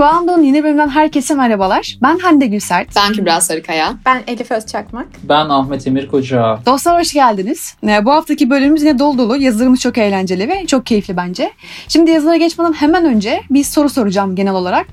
Kuando'nun 0.00 0.42
yeni 0.42 0.64
bölümünden 0.64 0.88
herkese 0.88 1.34
merhabalar. 1.34 1.98
Ben 2.02 2.18
Hande 2.18 2.46
Gülsert. 2.46 2.88
Ben 2.96 3.12
Kübra 3.12 3.40
Sarıkaya. 3.40 3.94
Ben 4.06 4.22
Elif 4.26 4.50
Özçakmak. 4.50 5.06
Ben 5.22 5.48
Ahmet 5.48 5.86
Emir 5.86 6.08
Koca. 6.08 6.58
Dostlar 6.66 7.00
hoş 7.00 7.12
geldiniz. 7.12 7.74
Ee, 7.86 8.04
Bu 8.04 8.10
haftaki 8.10 8.50
bölümümüz 8.50 8.82
yine 8.82 8.98
dolu 8.98 9.18
dolu. 9.18 9.36
Yazılarımız 9.36 9.80
çok 9.80 9.98
eğlenceli 9.98 10.48
ve 10.48 10.66
çok 10.66 10.86
keyifli 10.86 11.16
bence. 11.16 11.52
Şimdi 11.88 12.10
yazılara 12.10 12.36
geçmeden 12.36 12.72
hemen 12.72 13.04
önce 13.04 13.42
bir 13.50 13.64
soru 13.64 13.88
soracağım 13.88 14.36
genel 14.36 14.54
olarak. 14.54 14.86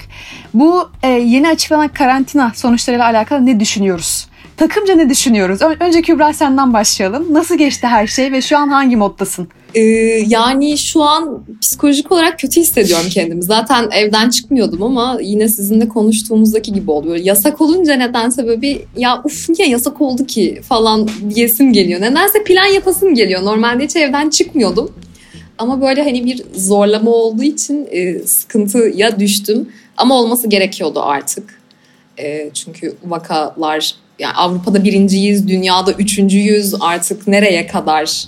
Bu 0.54 0.90
e, 1.04 1.08
yeni 1.08 1.50
açıklanan 1.50 1.88
karantina 1.88 2.52
sonuçlarıyla 2.56 3.06
alakalı 3.06 3.46
ne 3.46 3.60
düşünüyoruz? 3.60 4.28
Takımca 4.58 4.96
ne 4.96 5.10
düşünüyoruz? 5.10 5.60
Önce 5.80 6.02
Kübra 6.02 6.34
senden 6.34 6.74
başlayalım. 6.74 7.34
Nasıl 7.34 7.58
geçti 7.58 7.88
her 7.88 8.08
şey 8.08 8.32
ve 8.32 8.42
şu 8.42 8.58
an 8.58 8.68
hangi 8.68 8.96
moddasın? 8.96 9.50
Ee, 9.76 9.82
yani 10.28 10.78
şu 10.78 11.04
an 11.04 11.46
psikolojik 11.62 12.12
olarak 12.12 12.40
kötü 12.40 12.62
hissediyorum 12.62 13.06
kendimi. 13.10 13.44
Zaten 13.44 13.90
evden 13.92 14.30
çıkmıyordum 14.30 14.84
ama 14.84 15.20
yine 15.22 15.48
sizinle 15.48 15.88
konuştuğumuzdaki 15.88 16.74
gibi. 16.74 16.88
Böyle 16.88 17.24
yasak 17.24 17.62
olunca 17.62 17.96
nedense 17.96 18.48
böyle 18.48 18.62
bir 18.62 18.80
ya 18.98 19.22
uf 19.24 19.50
niye 19.50 19.70
yasak 19.70 20.02
oldu 20.02 20.26
ki 20.26 20.62
falan 20.70 21.10
diyesim 21.36 21.74
geliyor. 21.74 22.02
Nedense 22.02 22.44
plan 22.44 22.66
yapasım 22.66 23.16
geliyor. 23.16 23.46
Normalde 23.46 23.84
hiç 23.84 23.96
evden 23.96 24.30
çıkmıyordum. 24.30 24.92
Ama 25.58 25.82
böyle 25.82 26.04
hani 26.04 26.26
bir 26.26 26.44
zorlama 26.56 27.12
olduğu 27.12 27.44
için 27.44 27.88
e, 27.92 28.20
sıkıntıya 28.20 29.20
düştüm. 29.20 29.70
Ama 29.98 30.16
olması 30.16 30.50
gerekiyordu 30.50 31.02
artık. 31.04 31.62
E, 32.20 32.50
çünkü 32.54 32.96
vakalar 33.06 33.96
yani 34.20 34.34
Avrupa'da 34.34 34.84
birinciyiz, 34.84 35.48
dünyada 35.48 35.92
üçüncüyüz 35.92 36.74
artık 36.80 37.28
nereye 37.28 37.68
kadar? 37.68 38.28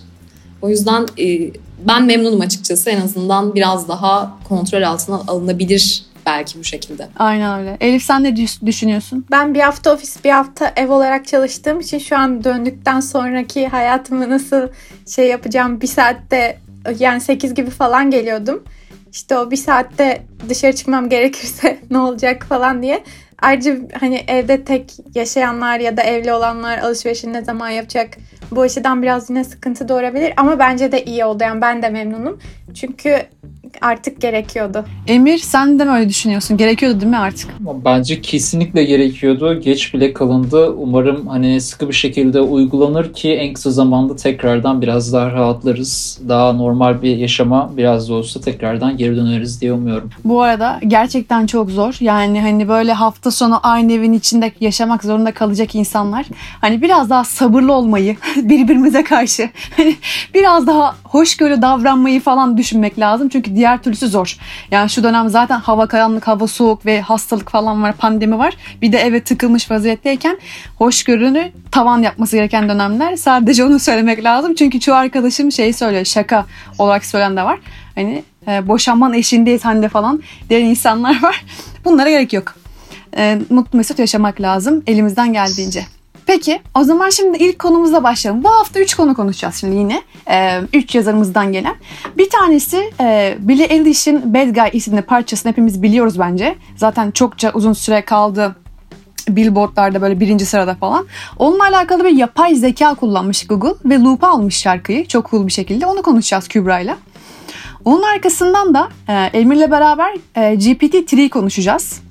O 0.62 0.70
yüzden 0.70 1.06
e, 1.20 1.52
ben 1.88 2.06
memnunum 2.06 2.42
açıkçası. 2.42 2.90
En 2.90 3.02
azından 3.02 3.56
biraz 3.56 3.88
daha 3.88 4.38
kontrol 4.50 4.82
altına 4.82 5.22
alınabilir 5.28 6.04
belki 6.26 6.60
bu 6.60 6.64
şekilde. 6.64 7.08
Aynen 7.20 7.60
öyle. 7.60 7.78
Elif 7.82 8.04
sen 8.04 8.24
ne 8.24 8.36
düş- 8.36 8.62
düşünüyorsun? 8.66 9.26
Ben 9.32 9.54
bir 9.54 9.60
hafta 9.60 9.94
ofis 9.94 10.24
bir 10.24 10.30
hafta 10.30 10.74
ev 10.76 10.92
olarak 10.92 11.28
çalıştığım 11.28 11.80
için 11.80 12.00
şu 12.00 12.18
an 12.18 12.44
döndükten 12.44 13.00
sonraki 13.00 13.68
hayatımı 13.68 14.30
nasıl 14.30 14.68
şey 15.16 15.28
yapacağım 15.28 15.82
bir 15.82 15.88
saatte 15.88 16.58
yani 17.00 17.22
8 17.22 17.54
gibi 17.54 17.70
falan 17.70 18.12
geliyordum. 18.12 18.64
İşte 19.12 19.38
o 19.38 19.52
bir 19.52 19.58
saatte 19.58 20.26
dışarı 20.50 20.76
çıkmam 20.76 21.10
gerekirse 21.10 21.80
ne 21.92 21.98
olacak 21.98 22.46
falan 22.50 22.82
diye. 22.84 23.04
Ayrıca 23.42 23.78
hani 24.00 24.24
evde 24.28 24.64
tek 24.64 24.94
yaşayanlar 25.16 25.80
ya 25.80 25.98
da 25.98 26.02
evli 26.04 26.34
olanlar 26.34 26.78
alışverişini 26.78 27.34
ne 27.34 27.44
zaman 27.44 27.70
yapacak 27.70 28.18
bu 28.52 28.62
açıdan 28.62 29.02
biraz 29.02 29.30
yine 29.30 29.44
sıkıntı 29.44 29.90
doğurabilir 29.90 30.34
ama 30.38 30.60
bence 30.60 30.92
de 30.92 31.06
iyi 31.06 31.26
oldu 31.26 31.44
yani 31.44 31.62
ben 31.62 31.82
de 31.82 31.90
memnunum. 31.90 32.40
Çünkü 32.74 33.22
artık 33.82 34.22
gerekiyordu. 34.22 34.86
Emir 35.08 35.38
sen 35.38 35.80
de 35.80 35.86
mi 35.86 35.92
öyle 35.92 36.10
düşünüyorsun? 36.10 36.58
Gerekiyordu 36.58 37.02
değil 37.02 37.10
mi 37.12 37.18
artık? 37.18 37.50
Bence 37.86 38.22
kesinlikle 38.22 38.84
gerekiyordu. 38.84 39.60
Geç 39.62 39.94
bile 39.94 40.14
kalındı. 40.14 40.70
Umarım 40.70 41.28
hani 41.28 41.62
sıkı 41.62 41.88
bir 41.88 41.94
şekilde 41.94 42.42
uygulanır 42.42 43.14
ki 43.14 43.32
en 43.34 43.54
kısa 43.54 43.72
zamanda 43.72 44.16
tekrardan 44.16 44.82
biraz 44.82 45.14
daha 45.14 45.32
rahatlarız. 45.32 46.20
Daha 46.30 46.54
normal 46.54 47.02
bir 47.02 47.18
yaşama 47.18 47.72
biraz 47.78 48.10
da 48.10 48.14
olsa 48.14 48.42
tekrardan 48.42 48.98
geri 48.98 49.16
döneriz 49.16 49.62
diye 49.62 49.74
umuyorum. 49.74 50.10
Bu 50.24 50.42
arada 50.42 50.80
gerçekten 50.88 51.46
çok 51.46 51.72
zor. 51.72 51.98
Yani 52.00 52.42
hani 52.42 52.68
böyle 52.70 52.94
hafta 52.94 53.32
sonu 53.32 53.60
aynı 53.64 53.94
evin 53.94 54.14
içinde 54.14 54.52
yaşamak 54.60 55.04
zorunda 55.04 55.32
kalacak 55.32 55.76
insanlar. 55.76 56.26
Hani 56.62 56.82
biraz 56.82 57.10
daha 57.10 57.24
sabırlı 57.24 57.74
olmayı 57.74 58.16
birbirimize 58.36 59.04
karşı 59.04 59.50
hani 59.78 59.96
biraz 60.34 60.68
daha 60.68 60.96
hoşgörü 61.10 61.62
davranmayı 61.62 62.22
falan 62.22 62.58
düşünmek 62.58 63.00
lazım. 63.00 63.30
Çünkü 63.30 63.56
diğer 63.56 63.84
türlüsü 63.84 64.08
zor. 64.08 64.38
Yani 64.72 64.90
şu 64.90 65.04
dönem 65.04 65.30
zaten 65.30 65.60
hava 65.60 65.88
karanlık, 65.88 66.28
hava 66.28 66.48
soğuk 66.48 66.86
ve 66.86 67.02
hastalık 67.02 67.52
falan 67.52 67.84
var, 67.84 67.94
pandemi 67.94 68.38
var. 68.38 68.58
Bir 68.82 68.92
de 68.92 68.98
eve 68.98 69.24
tıkılmış 69.24 69.72
vaziyetteyken 69.72 70.40
hoşgörünü 70.78 71.52
tavan 71.72 72.02
yapması 72.02 72.36
gereken 72.36 72.70
dönemler. 72.70 73.16
Sadece 73.16 73.64
onu 73.64 73.80
söylemek 73.90 74.24
lazım. 74.24 74.56
Çünkü 74.56 74.80
çoğu 74.80 74.96
arkadaşım 74.96 75.52
şey 75.52 75.74
söylüyor, 75.74 76.06
şaka 76.06 76.46
olarak 76.78 77.06
söyleyen 77.06 77.38
de 77.38 77.44
var. 77.44 77.60
Hani 77.96 78.24
e, 78.48 78.68
boşanman 78.68 79.14
eşindeyiz 79.14 79.66
Hande 79.66 79.90
falan 79.90 80.22
diyen 80.50 80.66
insanlar 80.66 81.22
var. 81.24 81.46
Bunlara 81.86 82.10
gerek 82.10 82.34
yok. 82.34 82.56
E, 83.18 83.40
mutlu 83.50 83.78
mesut 83.78 84.00
yaşamak 84.00 84.42
lazım 84.42 84.84
elimizden 84.88 85.34
geldiğince. 85.34 85.99
Peki 86.30 86.62
o 86.76 86.84
zaman 86.84 87.10
şimdi 87.10 87.38
ilk 87.38 87.60
konumuzla 87.60 88.04
başlayalım. 88.04 88.44
Bu 88.44 88.50
hafta 88.50 88.80
3 88.80 88.96
konu 88.96 89.16
konuşacağız 89.16 89.56
şimdi 89.56 89.76
yine. 89.76 90.02
3 90.74 90.96
yazarımızdan 90.96 91.52
gelen. 91.52 91.76
Bir 92.18 92.30
tanesi 92.30 92.92
e, 93.00 93.38
Billie 93.40 93.66
Eilish'in 93.66 94.34
Bad 94.34 94.56
Guy 94.56 94.70
isimli 94.74 95.02
parçasını 95.02 95.52
hepimiz 95.52 95.84
biliyoruz 95.84 96.20
bence. 96.20 96.56
Zaten 96.76 97.12
çokça 97.12 97.52
uzun 97.54 97.74
süre 97.74 98.02
kaldı 98.06 98.56
billboardlarda 99.30 100.02
böyle 100.02 100.20
birinci 100.20 100.46
sırada 100.46 100.76
falan. 100.76 101.08
Onunla 101.38 101.64
alakalı 101.64 102.04
bir 102.04 102.18
yapay 102.18 102.56
zeka 102.56 102.94
kullanmış 102.94 103.48
Google 103.48 103.74
ve 103.86 104.00
loop'a 104.00 104.28
almış 104.28 104.58
şarkıyı 104.58 105.08
çok 105.08 105.32
cool 105.32 105.48
bir 105.48 105.52
şekilde. 105.52 105.86
Onu 105.86 106.02
konuşacağız 106.02 106.48
Kübra'yla. 106.48 106.98
Onun 107.86 108.02
arkasından 108.02 108.74
da 108.74 108.90
e, 109.08 109.14
Emir'le 109.14 109.72
beraber 109.72 110.14
e, 110.36 110.40
GPT-3 110.40 111.30
konuşacağız. 111.30 112.09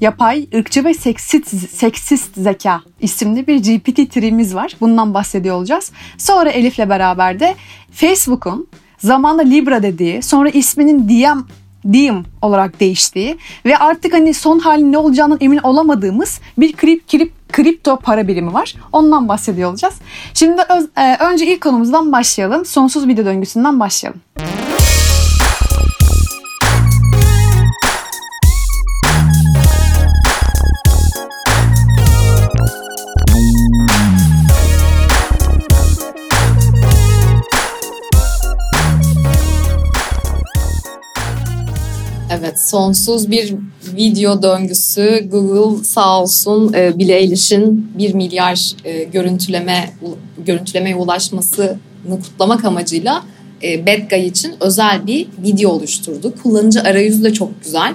Yapay, 0.00 0.46
ırkçı 0.54 0.84
ve 0.84 0.94
seksist, 0.94 1.70
seksist 1.70 2.30
zeka 2.36 2.80
isimli 3.00 3.46
bir 3.46 3.56
GPT-3'miz 3.62 4.54
var. 4.54 4.76
Bundan 4.80 5.14
bahsediyor 5.14 5.56
olacağız. 5.56 5.92
Sonra 6.18 6.50
Elif'le 6.50 6.88
beraber 6.88 7.40
de 7.40 7.54
Facebook'un 7.92 8.68
zamanla 8.98 9.42
Libra 9.42 9.82
dediği, 9.82 10.22
sonra 10.22 10.48
isminin 10.48 11.08
Diem 11.08 11.46
Diem 11.92 12.24
olarak 12.42 12.80
değiştiği 12.80 13.38
ve 13.66 13.76
artık 13.78 14.12
hani 14.12 14.34
son 14.34 14.58
halinin 14.58 14.92
ne 14.92 14.98
olacağından 14.98 15.38
emin 15.40 15.58
olamadığımız 15.58 16.40
bir 16.58 16.72
krip, 16.72 17.08
krip, 17.08 17.32
kripto 17.52 17.96
para 17.96 18.28
birimi 18.28 18.52
var. 18.52 18.74
Ondan 18.92 19.28
bahsediyor 19.28 19.70
olacağız. 19.70 19.94
Şimdi 20.34 20.62
öz- 20.68 20.88
e, 20.98 21.16
önce 21.16 21.46
ilk 21.46 21.60
konumuzdan 21.60 22.12
başlayalım. 22.12 22.64
Sonsuz 22.64 23.08
video 23.08 23.24
döngüsünden 23.24 23.80
başlayalım. 23.80 24.20
Evet, 24.38 24.50
sonsuz 42.66 43.30
bir 43.30 43.54
video 43.96 44.42
döngüsü. 44.42 45.28
Google 45.30 45.84
sağ 45.84 46.22
olsun 46.22 46.72
e, 46.72 46.98
Billie 46.98 47.14
Eilish'in 47.14 47.92
1 47.98 48.14
milyar 48.14 48.72
e, 48.84 49.04
görüntüleme 49.04 49.90
görüntülemeye 50.46 50.96
ulaşmasını 50.96 51.76
kutlamak 52.08 52.64
amacıyla 52.64 53.22
e, 53.62 53.86
Bad 53.86 54.10
Guy 54.10 54.26
için 54.26 54.54
özel 54.60 55.06
bir 55.06 55.26
video 55.38 55.70
oluşturdu. 55.70 56.34
Kullanıcı 56.42 56.80
arayüzü 56.80 57.24
de 57.24 57.32
çok 57.32 57.64
güzel. 57.64 57.94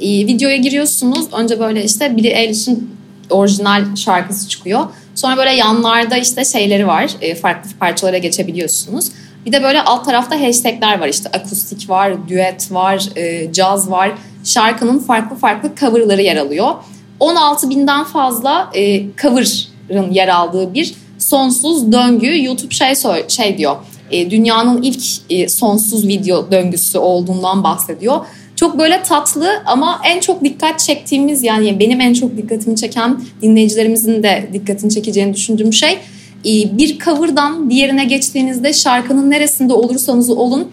E, 0.00 0.08
videoya 0.08 0.56
giriyorsunuz. 0.56 1.26
Önce 1.32 1.60
böyle 1.60 1.84
işte 1.84 2.16
Billie 2.16 2.30
Eilish'in 2.30 2.90
orijinal 3.30 3.96
şarkısı 3.96 4.48
çıkıyor. 4.48 4.84
Sonra 5.14 5.36
böyle 5.36 5.50
yanlarda 5.50 6.16
işte 6.16 6.44
şeyleri 6.44 6.86
var. 6.86 7.10
E, 7.20 7.34
farklı 7.34 7.70
parçalara 7.80 8.18
geçebiliyorsunuz. 8.18 9.10
Bir 9.46 9.52
de 9.52 9.62
böyle 9.62 9.82
alt 9.82 10.04
tarafta 10.04 10.40
hashtagler 10.40 11.00
var 11.00 11.08
işte 11.08 11.28
akustik 11.28 11.90
var, 11.90 12.28
düet 12.28 12.72
var, 12.72 13.08
e, 13.16 13.52
caz 13.52 13.90
var. 13.90 14.12
Şarkının 14.44 14.98
farklı 14.98 15.36
farklı 15.36 15.70
coverları 15.80 16.22
yer 16.22 16.36
alıyor. 16.36 16.74
16 17.20 17.70
binden 17.70 18.04
fazla 18.04 18.70
e, 18.74 19.02
cover'ın 19.22 20.10
yer 20.10 20.28
aldığı 20.28 20.74
bir 20.74 20.94
sonsuz 21.18 21.92
döngü. 21.92 22.44
YouTube 22.44 22.74
şey 22.74 22.94
şey 23.28 23.58
diyor, 23.58 23.76
e, 24.10 24.30
dünyanın 24.30 24.82
ilk 24.82 25.02
e, 25.30 25.48
sonsuz 25.48 26.08
video 26.08 26.50
döngüsü 26.50 26.98
olduğundan 26.98 27.64
bahsediyor. 27.64 28.26
Çok 28.56 28.78
böyle 28.78 29.02
tatlı 29.02 29.62
ama 29.66 30.00
en 30.04 30.20
çok 30.20 30.44
dikkat 30.44 30.78
çektiğimiz 30.78 31.42
yani 31.42 31.80
benim 31.80 32.00
en 32.00 32.12
çok 32.12 32.36
dikkatimi 32.36 32.76
çeken 32.76 33.20
dinleyicilerimizin 33.42 34.22
de 34.22 34.48
dikkatini 34.52 34.90
çekeceğini 34.90 35.34
düşündüğüm 35.34 35.72
şey 35.72 35.98
bir 36.44 36.98
cover'dan 36.98 37.70
diğerine 37.70 38.04
geçtiğinizde 38.04 38.72
şarkının 38.72 39.30
neresinde 39.30 39.72
olursanız 39.72 40.30
olun 40.30 40.68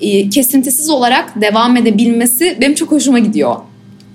e, 0.00 0.28
kesintisiz 0.28 0.90
olarak 0.90 1.40
devam 1.40 1.76
edebilmesi 1.76 2.58
benim 2.60 2.74
çok 2.74 2.90
hoşuma 2.90 3.18
gidiyor. 3.18 3.56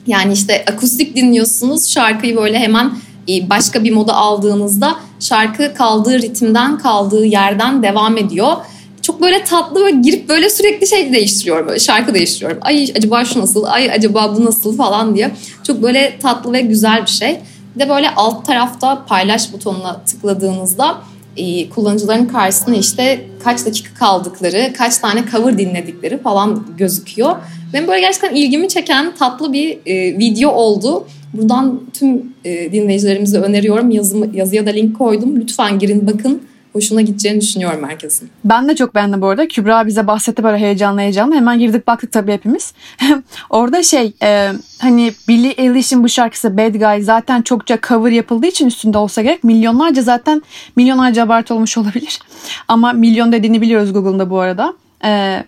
Yani 0.07 0.33
işte 0.33 0.65
akustik 0.73 1.15
dinliyorsunuz 1.15 1.89
şarkıyı 1.89 2.35
böyle 2.37 2.59
hemen 2.59 2.91
e, 3.29 3.49
başka 3.49 3.83
bir 3.83 3.91
moda 3.91 4.13
aldığınızda 4.13 4.95
şarkı 5.19 5.73
kaldığı 5.73 6.21
ritimden 6.21 6.77
kaldığı 6.77 7.25
yerden 7.25 7.83
devam 7.83 8.17
ediyor. 8.17 8.57
Çok 9.01 9.21
böyle 9.21 9.43
tatlı 9.43 9.85
ve 9.85 9.91
girip 9.91 10.29
böyle 10.29 10.49
sürekli 10.49 10.87
şey 10.87 11.13
değiştiriyorum 11.13 11.67
böyle 11.67 11.79
şarkı 11.79 12.13
değiştiriyorum. 12.13 12.57
Ay 12.61 12.91
acaba 12.97 13.25
şu 13.25 13.39
nasıl 13.39 13.63
ay 13.63 13.91
acaba 13.91 14.35
bu 14.37 14.45
nasıl 14.45 14.77
falan 14.77 15.15
diye. 15.15 15.31
Çok 15.63 15.83
böyle 15.83 16.17
tatlı 16.21 16.53
ve 16.53 16.61
güzel 16.61 17.01
bir 17.01 17.11
şey. 17.11 17.39
Bir 17.75 17.79
de 17.79 17.89
böyle 17.89 18.09
alt 18.15 18.45
tarafta 18.45 19.05
paylaş 19.05 19.53
butonuna 19.53 20.01
tıkladığınızda 20.03 20.97
e, 21.37 21.69
kullanıcıların 21.69 22.25
karşısına 22.25 22.75
işte 22.75 23.25
kaç 23.43 23.65
dakika 23.65 23.93
kaldıkları, 23.93 24.73
kaç 24.77 24.97
tane 24.97 25.23
cover 25.31 25.57
dinledikleri 25.57 26.17
falan 26.17 26.67
gözüküyor. 26.77 27.35
Benim 27.73 27.87
böyle 27.87 28.01
gerçekten 28.01 28.35
ilgimi 28.35 28.67
çeken 28.67 29.15
tatlı 29.15 29.53
bir 29.53 29.77
e, 29.85 30.17
video 30.17 30.51
oldu. 30.51 31.07
Buradan 31.33 31.81
tüm 31.93 32.33
e, 32.45 32.71
dinleyicilerimize 32.71 33.37
öneriyorum. 33.37 33.91
Yazı, 33.91 34.29
yazıya 34.33 34.65
da 34.65 34.69
link 34.69 34.97
koydum. 34.97 35.39
Lütfen 35.41 35.79
girin 35.79 36.07
bakın. 36.07 36.41
Hoşuna 36.73 37.01
gideceğini 37.01 37.41
düşünüyorum 37.41 37.83
herkesin. 37.89 38.29
Ben 38.45 38.67
de 38.67 38.75
çok 38.75 38.95
beğendim 38.95 39.21
bu 39.21 39.27
arada. 39.27 39.47
Kübra 39.47 39.87
bize 39.87 40.07
bahsetti 40.07 40.43
böyle 40.43 40.57
heyecanlı 40.57 41.01
heyecanlı. 41.01 41.35
Hemen 41.35 41.59
girdik 41.59 41.87
baktık 41.87 42.11
tabii 42.11 42.31
hepimiz. 42.31 42.73
Orada 43.49 43.83
şey 43.83 44.13
e, 44.23 44.51
hani 44.81 45.13
Billie 45.27 45.51
Eilish'in 45.51 46.03
bu 46.03 46.09
şarkısı 46.09 46.57
Bad 46.57 46.75
Guy 46.75 47.03
zaten 47.03 47.41
çokça 47.41 47.79
cover 47.87 48.11
yapıldığı 48.11 48.47
için 48.47 48.67
üstünde 48.67 48.97
olsa 48.97 49.21
gerek. 49.21 49.43
Milyonlarca 49.43 50.01
zaten 50.01 50.41
milyonlarca 50.75 51.23
abartı 51.23 51.53
olmuş 51.53 51.77
olabilir. 51.81 52.19
Ama 52.67 52.93
milyon 52.93 53.31
dediğini 53.31 53.61
biliyoruz 53.61 53.93
Google'da 53.93 54.29
bu 54.29 54.39
arada. 54.39 54.73
E, 55.03 55.43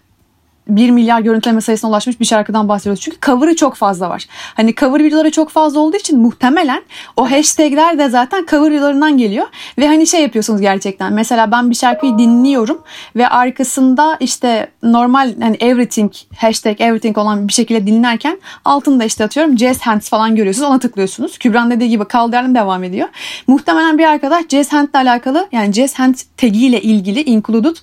1 0.68 0.90
milyar 0.90 1.20
görüntüleme 1.20 1.62
sayısına 1.62 1.90
ulaşmış 1.90 2.20
bir 2.20 2.26
şarkıdan 2.26 2.70
bahsediyoruz. 2.70 3.02
Çünkü 3.02 3.18
cover'ı 3.22 3.56
çok 3.56 3.76
fazla 3.76 4.10
var. 4.10 4.26
Hani 4.30 4.76
cover 4.76 5.04
videoları 5.04 5.32
çok 5.32 5.50
fazla 5.50 5.80
olduğu 5.80 5.98
için 5.98 6.20
muhtemelen 6.20 6.84
o 7.18 7.32
hashtagler 7.32 8.00
de 8.00 8.10
zaten 8.10 8.46
cover 8.50 8.72
videolarından 8.72 9.18
geliyor. 9.18 9.48
Ve 9.78 9.88
hani 9.88 10.08
şey 10.08 10.22
yapıyorsunuz 10.22 10.62
gerçekten. 10.62 11.14
Mesela 11.14 11.52
ben 11.52 11.70
bir 11.70 11.76
şarkıyı 11.76 12.18
dinliyorum 12.18 12.82
ve 13.16 13.28
arkasında 13.28 14.18
işte 14.20 14.68
normal 14.84 15.34
hani 15.42 15.58
everything 15.60 16.14
hashtag 16.38 16.82
everything 16.82 17.18
olan 17.18 17.48
bir 17.48 17.54
şekilde 17.54 17.88
dinlerken 17.88 18.40
altında 18.66 19.04
işte 19.04 19.24
atıyorum 19.24 19.58
jazz 19.58 19.82
hands 19.82 20.10
falan 20.10 20.36
görüyorsunuz. 20.36 20.70
Ona 20.70 20.80
tıklıyorsunuz. 20.80 21.38
Kübran 21.38 21.72
dediği 21.72 21.90
gibi 21.90 22.06
kaldıralım 22.06 22.56
devam 22.56 22.84
ediyor. 22.84 23.08
Muhtemelen 23.48 23.98
bir 23.98 24.06
arkadaş 24.06 24.44
jazz 24.50 24.74
hand 24.74 24.90
ile 24.90 24.98
alakalı 24.98 25.48
yani 25.52 25.74
jazz 25.74 26.00
hand 26.00 26.16
tagiyle 26.38 26.82
ilgili 26.82 27.22
included 27.22 27.76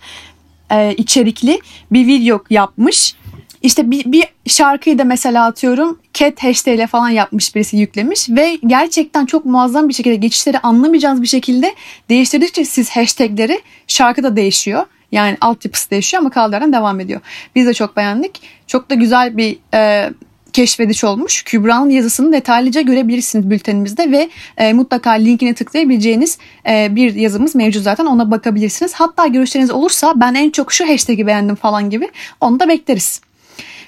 e, 0.70 0.94
içerikli 0.94 1.60
bir 1.90 2.06
video 2.06 2.44
yapmış. 2.50 3.14
İşte 3.62 3.90
bir, 3.90 4.12
bir 4.12 4.24
şarkıyı 4.46 4.98
da 4.98 5.04
mesela 5.04 5.46
atıyorum 5.46 5.98
cat 6.14 6.42
hashtag 6.42 6.74
ile 6.74 6.86
falan 6.86 7.08
yapmış 7.08 7.54
birisi 7.54 7.76
yüklemiş 7.76 8.30
ve 8.30 8.58
gerçekten 8.66 9.26
çok 9.26 9.44
muazzam 9.44 9.88
bir 9.88 9.94
şekilde 9.94 10.16
geçişleri 10.16 10.58
anlamayacağınız 10.58 11.22
bir 11.22 11.26
şekilde 11.26 11.74
değiştirdikçe 12.08 12.64
siz 12.64 12.90
hashtagleri 12.90 13.60
şarkı 13.86 14.22
da 14.22 14.36
değişiyor. 14.36 14.86
Yani 15.12 15.36
altyapısı 15.40 15.90
değişiyor 15.90 16.20
ama 16.20 16.30
kaldıran 16.30 16.72
devam 16.72 17.00
ediyor. 17.00 17.20
Biz 17.54 17.66
de 17.66 17.74
çok 17.74 17.96
beğendik. 17.96 18.42
Çok 18.66 18.90
da 18.90 18.94
güzel 18.94 19.36
bir 19.36 19.58
e, 19.74 20.10
keşfediş 20.52 21.04
olmuş. 21.04 21.42
Kübra'nın 21.42 21.90
yazısını 21.90 22.32
detaylıca 22.32 22.80
görebilirsiniz 22.80 23.50
bültenimizde 23.50 24.10
ve 24.10 24.30
e, 24.56 24.72
mutlaka 24.72 25.10
linkine 25.10 25.54
tıklayabileceğiniz 25.54 26.38
e, 26.68 26.96
bir 26.96 27.14
yazımız 27.14 27.54
mevcut 27.54 27.82
zaten 27.82 28.06
ona 28.06 28.30
bakabilirsiniz. 28.30 28.94
Hatta 28.94 29.26
görüşleriniz 29.26 29.70
olursa 29.70 30.12
ben 30.16 30.34
en 30.34 30.50
çok 30.50 30.72
şu 30.72 30.88
hashtag'i 30.88 31.26
beğendim 31.26 31.54
falan 31.54 31.90
gibi 31.90 32.10
onu 32.40 32.60
da 32.60 32.68
bekleriz. 32.68 33.20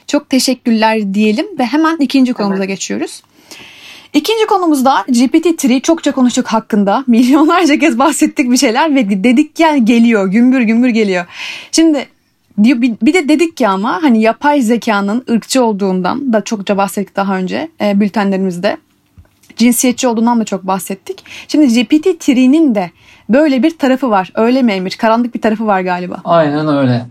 Çok 0.07 0.31
teşekkürler 0.31 1.15
diyelim 1.15 1.47
ve 1.59 1.65
hemen 1.65 1.97
ikinci 1.97 2.33
konumuza 2.33 2.65
geçiyoruz. 2.65 3.23
İkinci 4.13 4.47
konumuzda 4.47 5.05
GPT-3 5.09 5.83
çokça 5.83 6.13
konuştuk 6.13 6.47
hakkında. 6.47 7.05
Milyonlarca 7.07 7.79
kez 7.79 7.99
bahsettik 7.99 8.51
bir 8.51 8.57
şeyler 8.57 8.95
ve 8.95 9.25
dedik 9.25 9.61
yani 9.61 9.85
geliyor 9.85 10.27
gümbür 10.27 10.61
gümbür 10.61 10.89
geliyor. 10.89 11.27
Şimdi 11.73 12.07
bir 12.59 13.15
de 13.15 13.29
dedik 13.29 13.57
ki 13.57 13.69
ama 13.69 14.03
hani 14.03 14.23
yapay 14.23 14.63
zekanın 14.63 15.25
ırkçı 15.31 15.65
olduğundan 15.65 16.33
da 16.33 16.41
çokça 16.41 16.77
bahsettik 16.77 17.17
daha 17.17 17.37
önce 17.37 17.69
e, 17.81 18.01
bültenlerimizde. 18.01 18.77
Cinsiyetçi 19.57 20.09
olduğundan 20.09 20.41
da 20.41 20.45
çok 20.45 20.67
bahsettik. 20.67 21.25
Şimdi 21.49 21.67
GPT-3'nin 21.67 22.75
de 22.75 22.91
böyle 23.29 23.63
bir 23.63 23.79
tarafı 23.79 24.11
var. 24.11 24.33
Öyle 24.35 24.63
mi 24.63 24.73
Emir? 24.73 24.97
Karanlık 25.01 25.35
bir 25.35 25.41
tarafı 25.41 25.67
var 25.67 25.81
galiba. 25.81 26.17
Aynen 26.25 26.69
öyle. 26.69 27.07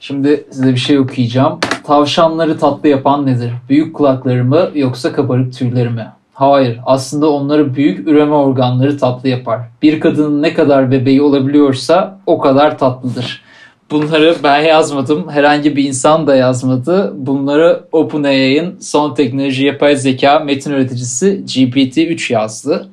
Şimdi 0.00 0.44
size 0.50 0.72
bir 0.72 0.76
şey 0.76 0.98
okuyacağım. 0.98 1.58
Tavşanları 1.84 2.58
tatlı 2.58 2.88
yapan 2.88 3.26
nedir? 3.26 3.52
Büyük 3.68 3.96
kulakları 3.96 4.44
mı 4.44 4.70
yoksa 4.74 5.12
kabarık 5.12 5.54
tüyleri 5.54 5.90
mi? 5.90 6.06
Hayır, 6.34 6.80
aslında 6.86 7.30
onları 7.30 7.74
büyük 7.74 8.08
üreme 8.08 8.34
organları 8.34 8.98
tatlı 8.98 9.28
yapar. 9.28 9.60
Bir 9.82 10.00
kadının 10.00 10.42
ne 10.42 10.54
kadar 10.54 10.90
bebeği 10.90 11.22
olabiliyorsa 11.22 12.18
o 12.26 12.38
kadar 12.38 12.78
tatlıdır. 12.78 13.42
Bunları 13.90 14.36
ben 14.42 14.62
yazmadım. 14.62 15.28
Herhangi 15.30 15.76
bir 15.76 15.84
insan 15.84 16.26
da 16.26 16.36
yazmadı. 16.36 17.12
Bunları 17.16 17.84
OpenAI'ın 17.92 18.78
son 18.80 19.14
teknoloji 19.14 19.64
yapay 19.64 19.96
zeka 19.96 20.38
metin 20.38 20.70
üreticisi 20.70 21.42
GPT-3 21.46 22.32
yazdı. 22.32 22.88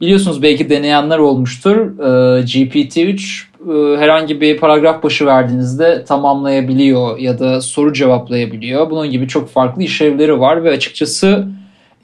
Biliyorsunuz 0.00 0.42
belki 0.42 0.70
deneyenler 0.70 1.18
olmuştur. 1.18 1.76
Ee, 1.76 2.40
GPT-3 2.40 3.42
e, 3.62 4.00
herhangi 4.00 4.40
bir 4.40 4.56
paragraf 4.56 5.02
başı 5.02 5.26
verdiğinizde 5.26 6.04
tamamlayabiliyor 6.04 7.18
ya 7.18 7.38
da 7.38 7.60
soru 7.60 7.92
cevaplayabiliyor. 7.92 8.90
Bunun 8.90 9.10
gibi 9.10 9.28
çok 9.28 9.48
farklı 9.48 9.82
işlevleri 9.82 10.40
var 10.40 10.64
ve 10.64 10.70
açıkçası 10.70 11.48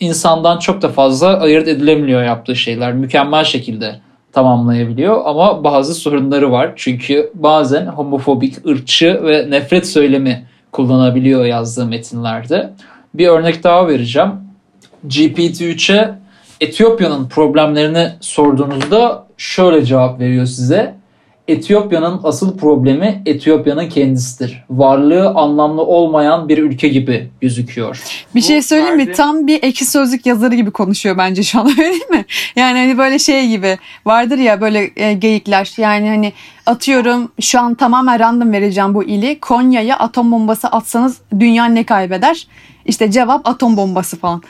insandan 0.00 0.58
çok 0.58 0.82
da 0.82 0.88
fazla 0.88 1.40
ayırt 1.40 1.68
edilemiyor 1.68 2.22
yaptığı 2.22 2.56
şeyler. 2.56 2.92
Mükemmel 2.92 3.44
şekilde 3.44 4.00
tamamlayabiliyor 4.38 5.20
ama 5.24 5.64
bazı 5.64 5.94
sorunları 5.94 6.52
var. 6.52 6.72
Çünkü 6.76 7.30
bazen 7.34 7.86
homofobik, 7.86 8.66
ırkçı 8.66 9.20
ve 9.24 9.50
nefret 9.50 9.86
söylemi 9.86 10.46
kullanabiliyor 10.72 11.44
yazdığı 11.44 11.86
metinlerde. 11.86 12.70
Bir 13.14 13.28
örnek 13.28 13.64
daha 13.64 13.88
vereceğim. 13.88 14.30
GPT-3'e 15.06 16.18
Etiyopya'nın 16.60 17.28
problemlerini 17.28 18.10
sorduğunuzda 18.20 19.26
şöyle 19.36 19.84
cevap 19.84 20.20
veriyor 20.20 20.46
size. 20.46 20.94
Etiyopya'nın 21.48 22.20
asıl 22.24 22.58
problemi 22.58 23.22
Etiyopya'nın 23.26 23.88
kendisidir. 23.88 24.64
Varlığı 24.70 25.28
anlamlı 25.28 25.82
olmayan 25.82 26.48
bir 26.48 26.58
ülke 26.58 26.88
gibi 26.88 27.28
gözüküyor. 27.40 28.02
Bir 28.34 28.40
şey 28.40 28.62
söyleyeyim 28.62 28.96
mi? 28.96 29.12
Tam 29.12 29.46
bir 29.46 29.62
ekşi 29.62 29.84
sözlük 29.84 30.26
yazarı 30.26 30.54
gibi 30.54 30.70
konuşuyor 30.70 31.18
bence 31.18 31.42
şu 31.42 31.60
an 31.60 31.66
öyle 31.78 31.82
değil 31.82 32.10
mi? 32.10 32.24
Yani 32.56 32.78
hani 32.78 32.98
böyle 32.98 33.18
şey 33.18 33.48
gibi 33.48 33.78
vardır 34.06 34.38
ya 34.38 34.60
böyle 34.60 34.90
e, 34.96 35.12
geyikler. 35.12 35.72
Yani 35.76 36.08
hani 36.08 36.32
atıyorum 36.68 37.32
şu 37.40 37.60
an 37.60 37.74
tamamen 37.74 38.20
random 38.20 38.52
vereceğim 38.52 38.94
bu 38.94 39.04
ili. 39.04 39.40
Konya'ya 39.40 39.96
atom 39.98 40.32
bombası 40.32 40.68
atsanız 40.68 41.18
dünya 41.40 41.64
ne 41.64 41.86
kaybeder? 41.86 42.46
İşte 42.86 43.10
cevap 43.10 43.48
atom 43.48 43.76
bombası 43.76 44.18
falan. 44.18 44.42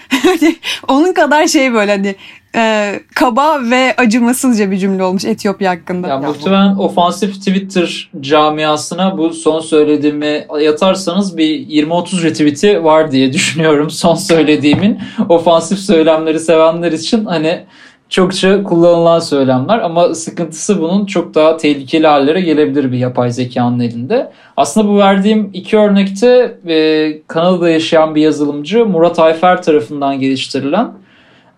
Onun 0.88 1.12
kadar 1.12 1.47
şey 1.47 1.73
böyle 1.73 1.93
hani 1.93 2.17
e, 2.56 2.94
kaba 3.15 3.61
ve 3.70 3.94
acımasızca 3.97 4.70
bir 4.70 4.79
cümle 4.79 5.03
olmuş 5.03 5.25
Etiyopya 5.25 5.70
hakkında. 5.70 6.09
Ya, 6.09 6.19
muhtemelen 6.19 6.76
ofansif 6.76 7.35
Twitter 7.35 8.11
camiasına 8.20 9.19
bu 9.19 9.31
son 9.31 9.61
söylediğimi 9.61 10.47
yatarsanız 10.61 11.37
bir 11.37 11.69
20-30 11.69 12.22
retweet'i 12.22 12.84
var 12.84 13.13
diye 13.13 13.32
düşünüyorum 13.32 13.91
son 13.91 14.15
söylediğimin. 14.15 14.98
Ofansif 15.29 15.79
söylemleri 15.79 16.41
sevenler 16.41 16.93
için 16.93 17.25
hani 17.25 17.65
çokça 18.08 18.62
kullanılan 18.62 19.19
söylemler 19.19 19.79
ama 19.79 20.15
sıkıntısı 20.15 20.81
bunun 20.81 21.06
çok 21.06 21.34
daha 21.34 21.56
tehlikeli 21.56 22.06
hallere 22.06 22.41
gelebilir 22.41 22.93
bir 22.93 22.98
yapay 22.98 23.31
zekanın 23.31 23.81
elinde. 23.81 24.32
Aslında 24.56 24.88
bu 24.88 24.98
verdiğim 24.98 25.50
iki 25.53 25.79
örnekte 25.79 26.58
e, 26.69 27.19
Kanada'da 27.27 27.70
yaşayan 27.70 28.15
bir 28.15 28.22
yazılımcı 28.22 28.86
Murat 28.86 29.19
Ayfer 29.19 29.62
tarafından 29.62 30.20
geliştirilen 30.20 30.93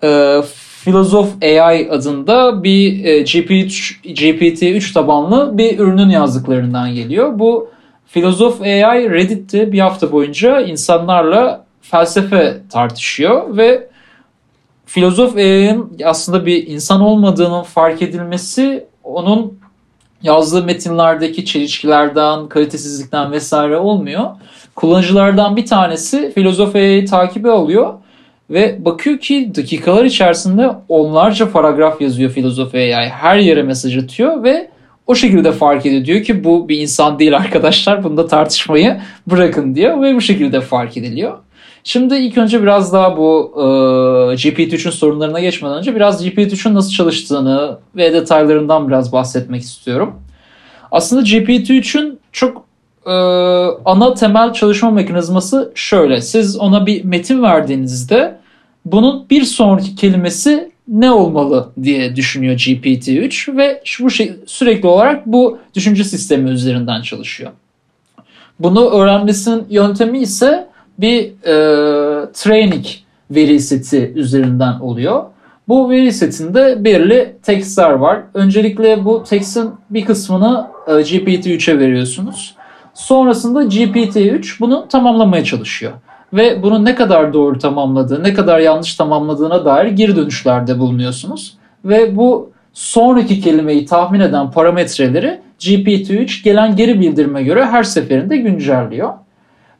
e, 0.02 0.40
Philosoph 0.84 1.28
AI 1.42 1.90
adında 1.90 2.64
bir 2.64 3.04
e, 3.04 3.22
GPT-3, 3.22 3.94
GPT-3 4.04 4.92
tabanlı 4.92 5.58
bir 5.58 5.78
ürünün 5.78 6.10
yazdıklarından 6.10 6.94
geliyor. 6.94 7.38
Bu 7.38 7.70
Philosoph 8.12 8.60
AI 8.60 9.10
Reddit'te 9.10 9.72
bir 9.72 9.78
hafta 9.78 10.12
boyunca 10.12 10.60
insanlarla 10.60 11.64
felsefe 11.82 12.56
tartışıyor 12.70 13.56
ve 13.56 13.89
Filozof 14.92 15.36
AI'ın 15.36 15.96
aslında 16.04 16.46
bir 16.46 16.66
insan 16.66 17.00
olmadığının 17.00 17.62
fark 17.62 18.02
edilmesi 18.02 18.84
onun 19.04 19.58
yazdığı 20.22 20.64
metinlerdeki 20.64 21.44
çelişkilerden, 21.44 22.48
kalitesizlikten 22.48 23.32
vesaire 23.32 23.76
olmuyor. 23.76 24.30
Kullanıcılardan 24.74 25.56
bir 25.56 25.66
tanesi 25.66 26.32
Filozof 26.34 26.76
AI'yi 26.76 27.04
takibe 27.04 27.50
alıyor 27.50 27.94
ve 28.50 28.84
bakıyor 28.84 29.18
ki 29.18 29.52
dakikalar 29.56 30.04
içerisinde 30.04 30.70
onlarca 30.88 31.52
paragraf 31.52 32.00
yazıyor 32.00 32.30
Filozof 32.30 32.74
AI. 32.74 33.08
Her 33.08 33.36
yere 33.36 33.62
mesaj 33.62 33.96
atıyor 33.96 34.42
ve 34.42 34.70
o 35.06 35.14
şekilde 35.14 35.52
fark 35.52 35.86
ediyor. 35.86 36.04
Diyor 36.04 36.22
ki 36.22 36.44
bu 36.44 36.68
bir 36.68 36.78
insan 36.78 37.18
değil 37.18 37.36
arkadaşlar. 37.36 38.04
Bunda 38.04 38.26
tartışmayı 38.26 39.00
bırakın 39.26 39.74
diyor 39.74 40.02
ve 40.02 40.14
bu 40.14 40.20
şekilde 40.20 40.60
fark 40.60 40.96
ediliyor. 40.96 41.38
Şimdi 41.84 42.14
ilk 42.14 42.38
önce 42.38 42.62
biraz 42.62 42.92
daha 42.92 43.16
bu 43.16 43.52
e, 43.56 43.60
GPT-3'ün 44.34 44.90
sorunlarına 44.90 45.40
geçmeden 45.40 45.78
önce 45.78 45.94
biraz 45.94 46.26
GPT-3'ün 46.26 46.74
nasıl 46.74 46.90
çalıştığını 46.90 47.78
ve 47.96 48.12
detaylarından 48.12 48.88
biraz 48.88 49.12
bahsetmek 49.12 49.62
istiyorum. 49.62 50.14
Aslında 50.92 51.22
GPT-3'ün 51.22 52.18
çok 52.32 52.64
e, 53.06 53.12
ana 53.84 54.14
temel 54.14 54.52
çalışma 54.52 54.90
mekanizması 54.90 55.72
şöyle. 55.74 56.20
Siz 56.20 56.56
ona 56.56 56.86
bir 56.86 57.04
metin 57.04 57.42
verdiğinizde 57.42 58.40
bunun 58.84 59.26
bir 59.30 59.42
sonraki 59.42 59.96
kelimesi 59.96 60.70
ne 60.88 61.10
olmalı 61.10 61.68
diye 61.82 62.16
düşünüyor 62.16 62.54
GPT-3 62.54 63.56
ve 63.56 63.82
bu 64.00 64.10
şey, 64.10 64.32
sürekli 64.46 64.88
olarak 64.88 65.26
bu 65.26 65.58
düşünce 65.74 66.04
sistemi 66.04 66.50
üzerinden 66.50 67.02
çalışıyor. 67.02 67.50
Bunu 68.60 68.90
öğrenmesinin 68.90 69.66
yöntemi 69.70 70.18
ise 70.18 70.69
bir 71.00 71.24
e, 71.46 72.32
training 72.32 72.86
veri 73.30 73.60
seti 73.60 74.12
üzerinden 74.14 74.80
oluyor. 74.80 75.22
Bu 75.68 75.90
veri 75.90 76.12
setinde 76.12 76.84
belirli 76.84 77.36
tekstler 77.42 77.90
var. 77.90 78.22
Öncelikle 78.34 79.04
bu 79.04 79.24
tekstin 79.24 79.70
bir 79.90 80.04
kısmını 80.04 80.66
e, 80.86 80.90
GPT-3'e 80.90 81.78
veriyorsunuz. 81.78 82.54
Sonrasında 82.94 83.64
GPT-3 83.64 84.60
bunu 84.60 84.86
tamamlamaya 84.88 85.44
çalışıyor. 85.44 85.92
Ve 86.32 86.62
bunu 86.62 86.84
ne 86.84 86.94
kadar 86.94 87.32
doğru 87.32 87.58
tamamladığı, 87.58 88.22
ne 88.22 88.34
kadar 88.34 88.58
yanlış 88.58 88.94
tamamladığına 88.94 89.64
dair 89.64 89.86
geri 89.86 90.16
dönüşlerde 90.16 90.78
bulunuyorsunuz. 90.78 91.54
Ve 91.84 92.16
bu 92.16 92.50
sonraki 92.72 93.40
kelimeyi 93.40 93.86
tahmin 93.86 94.20
eden 94.20 94.50
parametreleri 94.50 95.40
GPT-3 95.60 96.44
gelen 96.44 96.76
geri 96.76 97.00
bildirime 97.00 97.42
göre 97.42 97.66
her 97.66 97.82
seferinde 97.82 98.36
güncelliyor. 98.36 99.12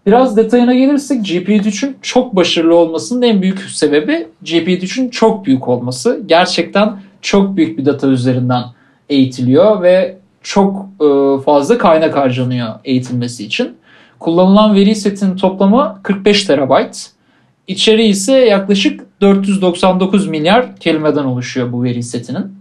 Biraz 0.07 0.37
detayına 0.37 0.75
gelirsek 0.75 1.27
GPT-3'ün 1.27 1.97
çok 2.03 2.37
başarılı 2.37 2.75
olmasının 2.75 3.23
en 3.23 3.43
büyük 3.43 3.61
sebebi 3.61 4.29
GPT-3'ün 4.45 5.09
çok 5.09 5.47
büyük 5.47 5.69
olması. 5.69 6.23
Gerçekten 6.27 7.01
çok 7.23 7.57
büyük 7.57 7.79
bir 7.79 7.85
data 7.85 8.07
üzerinden 8.07 8.63
eğitiliyor 9.09 9.83
ve 9.83 10.17
çok 10.43 10.87
e, 11.01 11.41
fazla 11.43 11.79
kaynak 11.79 12.17
harcanıyor 12.17 12.75
eğitilmesi 12.85 13.45
için. 13.45 13.77
Kullanılan 14.19 14.75
veri 14.75 14.95
setinin 14.95 15.37
toplamı 15.37 16.01
45 16.03 16.45
terabayt. 16.45 17.11
İçeriği 17.67 18.09
ise 18.09 18.33
yaklaşık 18.33 19.21
499 19.21 20.29
milyar 20.29 20.77
kelimeden 20.77 21.25
oluşuyor 21.25 21.73
bu 21.73 21.83
veri 21.83 22.03
setinin. 22.03 22.61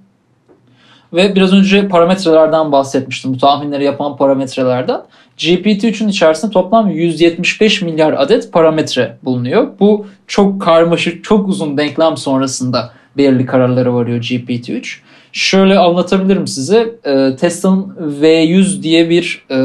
Ve 1.13 1.36
biraz 1.36 1.53
önce 1.53 1.88
parametrelerden 1.88 2.72
bahsetmiştim. 2.72 3.34
Bu 3.34 3.38
tahminleri 3.38 3.84
yapan 3.84 4.17
parametrelerden. 4.17 5.01
GPT-3'ün 5.39 6.08
içerisinde 6.08 6.51
toplam 6.51 6.89
175 6.89 7.81
milyar 7.81 8.13
adet 8.17 8.51
parametre 8.53 9.17
bulunuyor. 9.24 9.67
Bu 9.79 10.05
çok 10.27 10.62
karmaşık, 10.62 11.24
çok 11.24 11.48
uzun 11.48 11.77
denklem 11.77 12.17
sonrasında 12.17 12.93
belirli 13.17 13.46
kararlara 13.46 13.93
varıyor 13.93 14.17
GPT-3. 14.17 14.98
Şöyle 15.31 15.77
anlatabilirim 15.77 16.48
size. 16.48 16.96
E, 17.03 17.36
Tesla'nın 17.36 17.96
V100 18.22 18.84
diye 18.84 19.10
bir 19.10 19.46
e, 19.50 19.58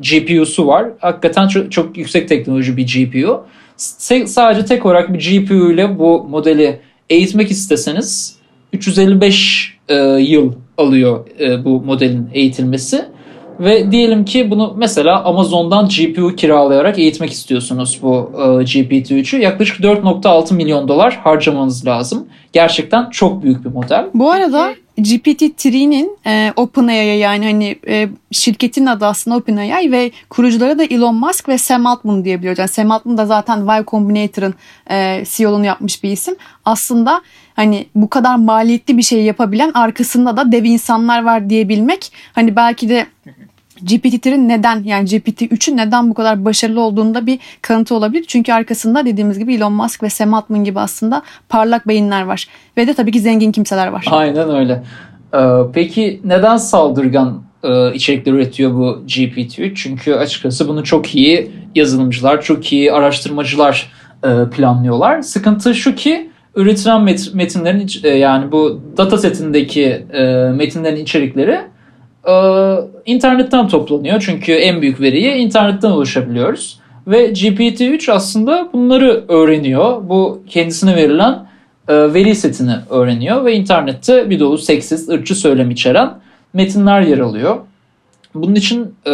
GPU'su 0.00 0.66
var. 0.66 0.86
Hakikaten 1.00 1.48
çok, 1.48 1.72
çok 1.72 1.96
yüksek 1.96 2.28
teknoloji 2.28 2.76
bir 2.76 2.86
GPU. 2.86 3.44
S- 3.76 4.26
sadece 4.26 4.64
tek 4.64 4.86
olarak 4.86 5.12
bir 5.14 5.18
GPU 5.18 5.72
ile 5.72 5.98
bu 5.98 6.24
modeli 6.30 6.80
eğitmek 7.10 7.50
isteseniz 7.50 8.36
355 8.72 9.74
e, 9.88 9.94
yıl 10.04 10.52
alıyor 10.78 11.26
e, 11.40 11.64
bu 11.64 11.82
modelin 11.82 12.28
eğitilmesi. 12.34 13.04
Ve 13.60 13.92
diyelim 13.92 14.24
ki 14.24 14.50
bunu 14.50 14.74
mesela 14.76 15.24
Amazon'dan 15.24 15.88
GPU 15.88 16.36
kiralayarak 16.36 16.98
eğitmek 16.98 17.32
istiyorsunuz 17.32 17.98
bu 18.02 18.32
e, 18.34 18.40
GPT-3'ü. 18.40 19.38
Yaklaşık 19.38 19.80
4.6 19.80 20.54
milyon 20.54 20.88
dolar 20.88 21.20
harcamanız 21.24 21.86
lazım. 21.86 22.28
Gerçekten 22.52 23.10
çok 23.10 23.42
büyük 23.42 23.64
bir 23.64 23.70
model. 23.70 24.06
Bu 24.14 24.30
arada 24.30 24.74
GPT-3'nin 24.98 26.18
e, 26.26 26.52
OpenAI'ya 26.56 27.18
yani 27.18 27.44
hani 27.44 27.76
e, 27.88 28.08
şirketin 28.30 28.86
adı 28.86 29.06
aslında 29.06 29.36
OpenAI 29.36 29.92
ve 29.92 30.10
kurucuları 30.30 30.78
da 30.78 30.84
Elon 30.84 31.14
Musk 31.14 31.48
ve 31.48 31.58
Sam 31.58 31.86
Altman 31.86 32.24
diye 32.24 32.38
biliyoruz. 32.38 32.58
Yani 32.58 32.68
Sam 32.68 32.90
Altman 32.90 33.18
da 33.18 33.26
zaten 33.26 33.66
Y 33.78 33.84
Combinator'ın 33.86 34.54
e, 34.90 35.24
CEO'luğunu 35.24 35.66
yapmış 35.66 36.02
bir 36.02 36.10
isim. 36.10 36.36
Aslında 36.64 37.22
hani 37.56 37.86
bu 37.94 38.10
kadar 38.10 38.36
maliyetli 38.36 38.96
bir 38.96 39.02
şey 39.02 39.22
yapabilen 39.22 39.70
arkasında 39.74 40.36
da 40.36 40.52
dev 40.52 40.64
insanlar 40.64 41.24
var 41.24 41.50
diyebilmek 41.50 42.12
hani 42.32 42.56
belki 42.56 42.88
de 42.88 43.06
GPT-3'ün 43.84 44.48
neden 44.48 44.82
yani 44.84 45.08
GPT-3'ün 45.08 45.76
neden 45.76 46.10
bu 46.10 46.14
kadar 46.14 46.44
başarılı 46.44 46.80
olduğunda 46.80 47.26
bir 47.26 47.38
kanıtı 47.62 47.94
olabilir. 47.94 48.24
Çünkü 48.28 48.52
arkasında 48.52 49.06
dediğimiz 49.06 49.38
gibi 49.38 49.54
Elon 49.54 49.72
Musk 49.72 50.02
ve 50.02 50.10
Sam 50.10 50.34
Altman 50.34 50.64
gibi 50.64 50.80
aslında 50.80 51.22
parlak 51.48 51.88
beyinler 51.88 52.22
var. 52.22 52.48
Ve 52.76 52.86
de 52.86 52.94
tabii 52.94 53.12
ki 53.12 53.20
zengin 53.20 53.52
kimseler 53.52 53.86
var. 53.86 54.04
Aynen 54.10 54.50
öyle. 54.50 54.82
Ee, 55.34 55.38
peki 55.72 56.20
neden 56.24 56.56
saldırgan 56.56 57.42
e, 57.62 57.94
içerikler 57.94 58.32
üretiyor 58.32 58.74
bu 58.74 59.02
GPT-3? 59.06 59.74
Çünkü 59.74 60.14
açıkçası 60.14 60.68
bunu 60.68 60.84
çok 60.84 61.14
iyi 61.14 61.50
yazılımcılar, 61.74 62.42
çok 62.42 62.72
iyi 62.72 62.92
araştırmacılar 62.92 63.92
e, 64.24 64.50
planlıyorlar. 64.50 65.22
Sıkıntı 65.22 65.74
şu 65.74 65.94
ki 65.94 66.30
üretilen 66.56 67.02
metinlerin 67.34 67.90
e, 68.04 68.08
yani 68.08 68.52
bu 68.52 68.80
data 68.96 69.18
setindeki 69.18 70.06
metinlerin 70.54 70.96
içerikleri 70.96 71.71
e, 72.28 72.32
internetten 73.06 73.68
toplanıyor. 73.68 74.20
Çünkü 74.26 74.52
en 74.52 74.82
büyük 74.82 75.00
veriyi 75.00 75.32
internetten 75.32 75.90
ulaşabiliyoruz. 75.90 76.78
Ve 77.06 77.30
GPT-3 77.30 78.12
aslında 78.12 78.68
bunları 78.72 79.24
öğreniyor. 79.28 80.08
Bu 80.08 80.42
kendisine 80.48 80.96
verilen 80.96 81.46
e, 81.88 82.14
veri 82.14 82.34
setini 82.34 82.74
öğreniyor 82.90 83.44
ve 83.44 83.54
internette 83.54 84.30
bir 84.30 84.40
dolu 84.40 84.58
seksist, 84.58 85.10
ırkçı 85.10 85.34
söylem 85.34 85.70
içeren 85.70 86.10
metinler 86.52 87.02
yer 87.02 87.18
alıyor. 87.18 87.56
Bunun 88.34 88.54
için 88.54 88.94
e, 89.06 89.10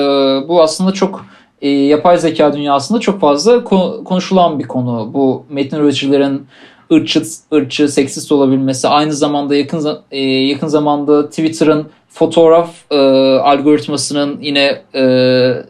bu 0.49 0.63
aslında 0.63 0.93
çok 0.93 1.27
e, 1.63 1.69
yapay 1.69 2.19
zeka 2.19 2.53
dünyasında 2.53 3.01
çok 3.01 3.21
fazla 3.21 3.65
konuşulan 4.05 4.59
bir 4.59 4.65
konu. 4.65 5.11
Bu 5.15 5.45
metin 5.51 5.77
üreticilerin 5.77 6.47
ırkçı, 6.93 7.23
ırkçı, 7.53 7.89
seksist 7.89 8.33
olabilmesi, 8.33 8.89
aynı 8.89 9.13
zamanda 9.13 9.57
yakın 9.57 9.99
e, 10.11 10.21
yakın 10.21 10.67
zamanda 10.67 11.29
Twitter'ın 11.29 11.87
fotoğraf 12.09 12.71
e, 12.91 12.97
algoritmasının 13.39 14.39
yine 14.41 14.83
e, 14.95 15.05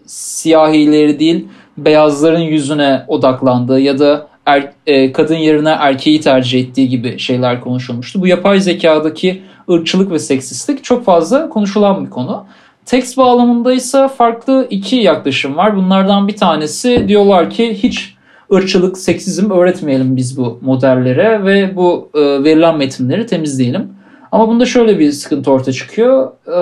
siyahileri 0.07 1.21
değil 1.21 1.49
beyazların 1.79 2.41
yüzüne 2.41 3.05
odaklandığı 3.09 3.81
ya 3.81 3.99
da 3.99 4.29
er, 4.47 4.73
e, 4.87 5.13
kadın 5.13 5.37
yerine 5.37 5.71
erkeği 5.71 6.21
tercih 6.21 6.61
ettiği 6.61 6.89
gibi 6.89 7.19
şeyler 7.19 7.61
konuşulmuştu. 7.61 8.21
Bu 8.21 8.27
yapay 8.27 8.61
zekadaki 8.61 9.43
ırkçılık 9.71 10.11
ve 10.11 10.19
seksistlik 10.19 10.85
çok 10.85 11.05
fazla 11.05 11.49
konuşulan 11.49 12.05
bir 12.05 12.11
konu. 12.11 12.47
Tekst 12.87 13.17
bağlamında 13.17 13.73
ise 13.73 14.09
farklı 14.09 14.67
iki 14.71 14.97
yaklaşım 14.97 15.57
var. 15.57 15.77
Bunlardan 15.77 16.29
bir 16.29 16.37
tanesi 16.37 17.05
diyorlar 17.09 17.51
ki 17.51 17.75
hiç 17.83 18.15
ırkçılık, 18.53 18.99
seksizm 18.99 19.51
öğretmeyelim 19.51 20.17
biz 20.17 20.39
bu 20.39 20.59
modellere 20.63 21.45
ve 21.45 21.77
bu 21.77 22.11
e, 22.15 22.21
verilen 22.21 22.77
metinleri 22.79 23.27
temizleyelim. 23.27 23.89
Ama 24.33 24.49
bunda 24.49 24.67
şöyle 24.67 24.99
bir 24.99 25.13
sıkıntı 25.13 25.51
ortaya 25.51 25.73
çıkıyor. 25.73 26.33
E, 26.47 26.55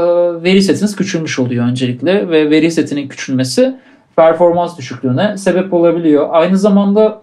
veri 0.43 0.62
setiniz 0.62 0.97
küçülmüş 0.97 1.38
oluyor 1.38 1.64
öncelikle 1.64 2.28
ve 2.28 2.50
veri 2.50 2.71
setinin 2.71 3.09
küçülmesi 3.09 3.76
performans 4.16 4.78
düşüklüğüne 4.78 5.37
sebep 5.37 5.73
olabiliyor. 5.73 6.28
Aynı 6.31 6.59
zamanda 6.59 7.23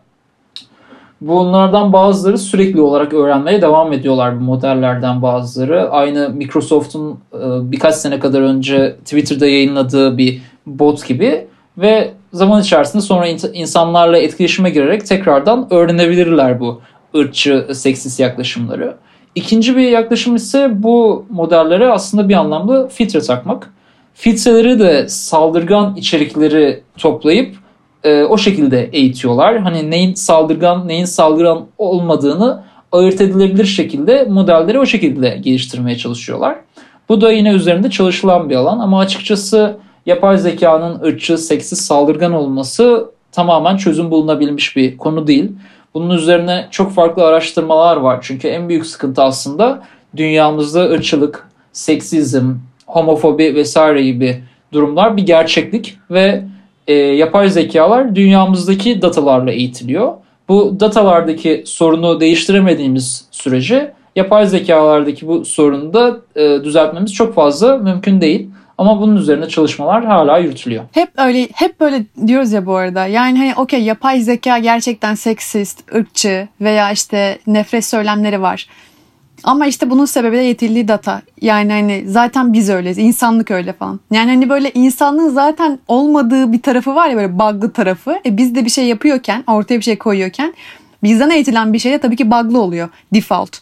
bunlardan 1.22 1.94
bazıları 1.94 2.38
sürekli 2.38 2.82
olarak 2.82 3.14
öğrenmeye 3.14 3.62
devam 3.62 3.94
ediyorlar 3.94 4.40
bu 4.40 4.44
modellerden 4.44 5.22
bazıları. 5.22 5.90
Aynı 5.90 6.30
Microsoft'un 6.30 7.12
e, 7.34 7.72
birkaç 7.72 7.96
sene 7.96 8.20
kadar 8.20 8.42
önce 8.42 8.96
Twitter'da 9.06 9.48
yayınladığı 9.48 10.18
bir 10.18 10.42
bot 10.66 11.08
gibi 11.08 11.48
ve 11.78 12.14
zaman 12.34 12.62
içerisinde 12.62 13.02
sonra 13.02 13.28
insanlarla 13.54 14.18
etkileşime 14.18 14.70
girerek 14.70 15.06
tekrardan 15.06 15.68
öğrenebilirler 15.70 16.60
bu 16.60 16.82
ırkçı, 17.16 17.68
seksist 17.74 18.20
yaklaşımları. 18.20 18.96
İkinci 19.36 19.78
bir 19.78 19.90
yaklaşım 19.90 20.36
ise 20.36 20.84
bu 20.84 21.26
modellere 21.30 21.88
aslında 21.88 22.30
bir 22.30 22.34
anlamda 22.34 22.88
filtre 22.88 23.20
takmak. 23.20 23.74
Filtreleri 24.14 24.80
de 24.80 25.08
saldırgan 25.08 25.96
içerikleri 25.96 26.84
toplayıp 26.98 27.56
e, 28.04 28.24
o 28.24 28.38
şekilde 28.38 28.90
eğitiyorlar. 28.94 29.58
Hani 29.58 29.92
neyin 29.92 30.14
saldırgan, 30.14 30.88
neyin 30.88 31.06
saldırgan 31.06 31.66
olmadığını 31.78 32.64
ayırt 32.92 33.22
edilebilir 33.22 33.66
şekilde 33.66 34.24
modelleri 34.24 34.80
o 34.80 34.86
şekilde 34.86 35.30
geliştirmeye 35.30 35.98
çalışıyorlar. 35.98 36.56
Bu 37.10 37.22
da 37.22 37.32
yine 37.32 37.54
üzerinde 37.54 37.90
çalışılan 37.90 38.50
bir 38.50 38.56
alan 38.56 38.80
ama 38.80 39.00
açıkçası 39.00 39.78
yapay 40.06 40.38
zekanın 40.38 41.02
ırkçı, 41.02 41.38
seksiz, 41.38 41.82
saldırgan 41.82 42.34
olması 42.34 43.12
tamamen 43.32 43.78
çözüm 43.78 44.12
bulunabilmiş 44.12 44.76
bir 44.76 44.98
konu 44.98 45.28
değil. 45.28 45.52
Bunun 45.94 46.10
üzerine 46.10 46.68
çok 46.72 46.92
farklı 46.92 47.26
araştırmalar 47.26 47.98
var. 47.98 48.20
Çünkü 48.22 48.48
en 48.48 48.70
büyük 48.70 48.86
sıkıntı 48.86 49.24
aslında 49.24 49.84
dünyamızda 50.16 50.84
ırkçılık, 50.84 51.48
seksizm, 51.72 52.54
homofobi 52.88 53.56
vesaire 53.56 54.04
gibi 54.04 54.44
durumlar 54.74 55.18
bir 55.18 55.26
gerçeklik 55.26 55.98
ve 56.12 56.44
e, 56.88 56.94
yapay 56.94 57.50
zekalar 57.50 58.16
dünyamızdaki 58.16 59.02
datalarla 59.02 59.52
eğitiliyor. 59.52 60.14
Bu 60.50 60.80
datalardaki 60.80 61.64
sorunu 61.66 62.20
değiştiremediğimiz 62.20 63.26
sürece 63.32 63.94
yapay 64.16 64.48
zekalardaki 64.48 65.28
bu 65.28 65.46
sorunu 65.46 65.94
da 65.94 66.18
e, 66.36 66.64
düzeltmemiz 66.64 67.14
çok 67.14 67.36
fazla 67.36 67.78
mümkün 67.78 68.22
değil. 68.22 68.50
Ama 68.78 69.02
bunun 69.02 69.16
üzerine 69.16 69.48
çalışmalar 69.48 70.06
hala 70.06 70.38
yürütülüyor. 70.38 70.84
Hep 70.92 71.10
öyle 71.18 71.48
hep 71.54 71.80
böyle 71.80 72.06
diyoruz 72.28 72.52
ya 72.52 72.66
bu 72.66 72.76
arada. 72.76 73.06
Yani 73.06 73.38
hani 73.38 73.54
okey 73.56 73.84
yapay 73.84 74.20
zeka 74.20 74.58
gerçekten 74.58 75.16
seksist, 75.16 75.94
ırkçı 75.96 76.48
veya 76.62 76.92
işte 76.92 77.40
nefret 77.48 77.86
söylemleri 77.86 78.42
var. 78.42 78.68
Ama 79.44 79.66
işte 79.66 79.90
bunun 79.90 80.06
sebebi 80.06 80.38
de 80.38 80.42
yeterli 80.42 80.88
data. 80.88 81.22
Yani 81.42 81.72
hani 81.72 82.04
zaten 82.08 82.54
biz 82.54 82.70
öyleyiz. 82.70 82.98
insanlık 82.98 83.52
öyle 83.52 83.74
falan. 83.74 84.00
Yani 84.12 84.30
hani 84.30 84.50
böyle 84.50 84.72
insanlığın 84.72 85.30
zaten 85.30 85.80
olmadığı 85.88 86.52
bir 86.52 86.62
tarafı 86.62 86.96
var 86.96 87.10
ya 87.10 87.16
böyle 87.16 87.40
bug'lı 87.40 87.74
tarafı. 87.74 88.20
E 88.26 88.38
biz 88.38 88.56
de 88.56 88.66
bir 88.66 88.70
şey 88.70 88.86
yapıyorken, 88.88 89.44
ortaya 89.48 89.78
bir 89.78 89.84
şey 89.84 89.98
koyuyorken 89.98 90.54
bizden 91.04 91.30
eğitilen 91.30 91.74
bir 91.74 91.80
şey 91.80 91.92
de 91.92 91.98
tabii 91.98 92.16
ki 92.16 92.32
bug'lı 92.32 92.62
oluyor 92.62 92.90
default. 93.14 93.58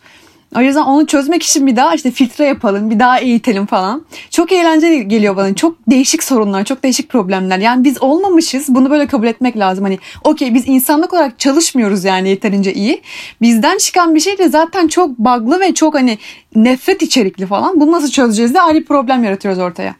O 0.55 0.61
yüzden 0.61 0.81
onu 0.81 1.05
çözmek 1.07 1.43
için 1.43 1.67
bir 1.67 1.75
daha 1.75 1.95
işte 1.95 2.11
filtre 2.11 2.45
yapalım, 2.45 2.89
bir 2.89 2.99
daha 2.99 3.19
eğitelim 3.19 3.65
falan. 3.65 4.05
Çok 4.29 4.51
eğlenceli 4.51 5.07
geliyor 5.07 5.35
bana. 5.35 5.55
Çok 5.55 5.77
değişik 5.89 6.23
sorunlar, 6.23 6.65
çok 6.65 6.83
değişik 6.83 7.09
problemler. 7.09 7.57
Yani 7.57 7.83
biz 7.83 8.01
olmamışız. 8.03 8.65
Bunu 8.67 8.89
böyle 8.89 9.07
kabul 9.07 9.27
etmek 9.27 9.57
lazım. 9.57 9.83
Hani 9.83 9.99
okey 10.23 10.53
biz 10.53 10.67
insanlık 10.67 11.13
olarak 11.13 11.39
çalışmıyoruz 11.39 12.03
yani 12.03 12.29
yeterince 12.29 12.73
iyi. 12.73 13.01
Bizden 13.41 13.77
çıkan 13.77 14.15
bir 14.15 14.19
şey 14.19 14.37
de 14.37 14.49
zaten 14.49 14.87
çok 14.87 15.19
bug'lı 15.19 15.59
ve 15.59 15.73
çok 15.73 15.95
hani 15.95 16.17
nefret 16.55 17.01
içerikli 17.01 17.45
falan. 17.45 17.79
Bunu 17.79 17.91
nasıl 17.91 18.09
çözeceğiz 18.09 18.53
de 18.53 18.61
ayrı 18.61 18.85
problem 18.85 19.23
yaratıyoruz 19.23 19.59
ortaya. 19.59 19.95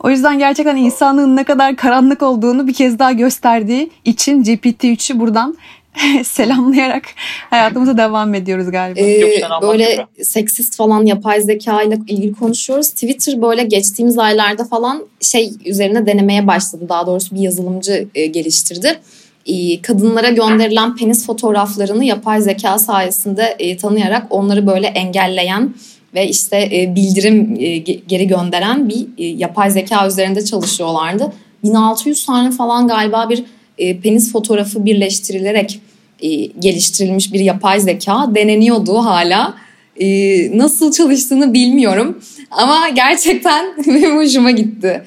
O 0.00 0.10
yüzden 0.10 0.38
gerçekten 0.38 0.76
insanlığın 0.76 1.36
ne 1.36 1.44
kadar 1.44 1.76
karanlık 1.76 2.22
olduğunu 2.22 2.66
bir 2.66 2.74
kez 2.74 2.98
daha 2.98 3.12
gösterdiği 3.12 3.90
için 4.04 4.42
GPT-3'ü 4.42 5.18
buradan 5.18 5.56
selamlayarak 6.24 7.04
hayatımıza 7.50 7.96
devam 7.96 8.34
ediyoruz 8.34 8.70
galiba. 8.70 9.00
Ee, 9.00 9.22
böyle 9.62 9.90
Kübra. 9.92 10.24
seksist 10.24 10.76
falan 10.76 11.06
yapay 11.06 11.40
zeka 11.40 11.82
ile 11.82 11.98
ilgili 12.08 12.32
konuşuyoruz. 12.34 12.90
Twitter 12.90 13.42
böyle 13.42 13.62
geçtiğimiz 13.62 14.18
aylarda 14.18 14.64
falan 14.64 15.06
şey 15.20 15.52
üzerine 15.64 16.06
denemeye 16.06 16.46
başladı. 16.46 16.86
Daha 16.88 17.06
doğrusu 17.06 17.34
bir 17.34 17.40
yazılımcı 17.40 18.08
e, 18.14 18.26
geliştirdi. 18.26 19.00
E, 19.46 19.82
kadınlara 19.82 20.30
gönderilen 20.30 20.96
penis 20.96 21.26
fotoğraflarını 21.26 22.04
yapay 22.04 22.40
zeka 22.40 22.78
sayesinde 22.78 23.56
e, 23.58 23.76
tanıyarak 23.76 24.26
onları 24.30 24.66
böyle 24.66 24.86
engelleyen 24.86 25.74
ve 26.14 26.28
işte 26.28 26.56
e, 26.72 26.94
bildirim 26.94 27.56
e, 27.58 27.64
ge- 27.64 28.00
geri 28.08 28.26
gönderen 28.26 28.88
bir 28.88 29.06
e, 29.18 29.24
yapay 29.24 29.70
zeka 29.70 30.06
üzerinde 30.06 30.44
çalışıyorlardı. 30.44 31.32
1600 31.64 32.26
tane 32.26 32.50
falan 32.50 32.88
galiba 32.88 33.30
bir 33.30 33.44
e, 33.78 34.00
penis 34.00 34.32
fotoğrafı 34.32 34.84
birleştirilerek 34.84 35.80
e, 36.22 36.44
geliştirilmiş 36.44 37.32
bir 37.32 37.40
yapay 37.40 37.80
zeka 37.80 38.30
deneniyordu 38.34 38.94
hala. 38.94 39.54
E, 40.00 40.58
nasıl 40.58 40.92
çalıştığını 40.92 41.54
bilmiyorum 41.54 42.22
ama 42.50 42.88
gerçekten 42.88 43.66
benim 43.86 44.16
hoşuma 44.16 44.50
gitti. 44.50 45.04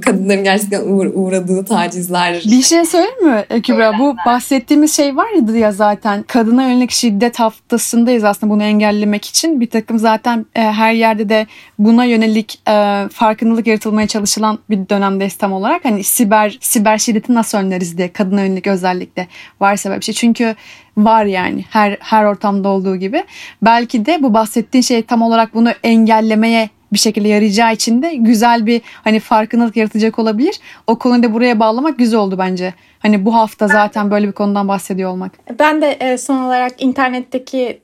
Kadınların 0.00 0.44
gerçekten 0.44 0.80
uğra- 0.80 1.12
uğradığı 1.12 1.64
tacizler. 1.64 2.42
Bir 2.44 2.62
şey 2.62 2.84
söyleyeyim 2.84 3.26
mi 3.26 3.62
Kübra? 3.62 3.98
Bu 3.98 4.16
bahsettiğimiz 4.26 4.96
şey 4.96 5.16
var 5.16 5.54
ya 5.54 5.72
zaten. 5.72 6.22
Kadına 6.22 6.62
yönelik 6.62 6.90
şiddet 6.90 7.40
haftasındayız 7.40 8.24
aslında 8.24 8.52
bunu 8.52 8.62
engellemek 8.62 9.24
için. 9.24 9.60
Bir 9.60 9.70
takım 9.70 9.98
zaten 9.98 10.46
e, 10.54 10.60
her 10.60 10.92
yerde 10.92 11.28
de 11.28 11.46
buna 11.78 12.04
yönelik 12.04 12.60
e, 12.68 13.04
farkındalık 13.12 13.66
yaratılmaya 13.66 14.06
çalışılan 14.06 14.58
bir 14.70 14.88
dönemdeyiz 14.88 15.34
tam 15.34 15.52
olarak. 15.52 15.84
Hani 15.84 16.04
siber 16.04 16.58
siber 16.60 16.98
şiddeti 16.98 17.34
nasıl 17.34 17.58
önleriz 17.58 17.98
diye 17.98 18.12
kadına 18.12 18.42
yönelik 18.42 18.66
özellikle 18.66 19.28
varsa 19.60 19.88
böyle 19.90 20.00
bir 20.00 20.04
şey. 20.04 20.14
Çünkü 20.14 20.54
var 20.96 21.24
yani 21.24 21.64
her 21.70 21.96
her 22.00 22.24
ortamda 22.24 22.68
olduğu 22.68 22.96
gibi. 22.96 23.24
Belki 23.62 24.06
de 24.06 24.22
bu 24.22 24.34
bahsettiğin 24.34 24.82
şey 24.82 25.02
tam 25.02 25.22
olarak 25.22 25.54
bunu 25.54 25.70
engellemeye 25.82 26.70
bir 26.92 26.98
şekilde 26.98 27.28
yarayacağı 27.28 27.72
için 27.72 28.02
de 28.02 28.14
güzel 28.14 28.66
bir 28.66 28.82
hani 29.04 29.20
farkındalık 29.20 29.76
yaratacak 29.76 30.18
olabilir. 30.18 30.60
O 30.86 30.98
konuyu 30.98 31.22
da 31.22 31.34
buraya 31.34 31.60
bağlamak 31.60 31.98
güzel 31.98 32.20
oldu 32.20 32.38
bence. 32.38 32.74
Hani 32.98 33.24
bu 33.24 33.34
hafta 33.34 33.68
zaten 33.68 34.10
böyle 34.10 34.26
bir 34.26 34.32
konudan 34.32 34.68
bahsediyor 34.68 35.10
olmak. 35.10 35.32
Ben 35.58 35.82
de 35.82 35.90
e, 35.90 36.18
son 36.18 36.38
olarak 36.38 36.82
internetteki 36.82 37.80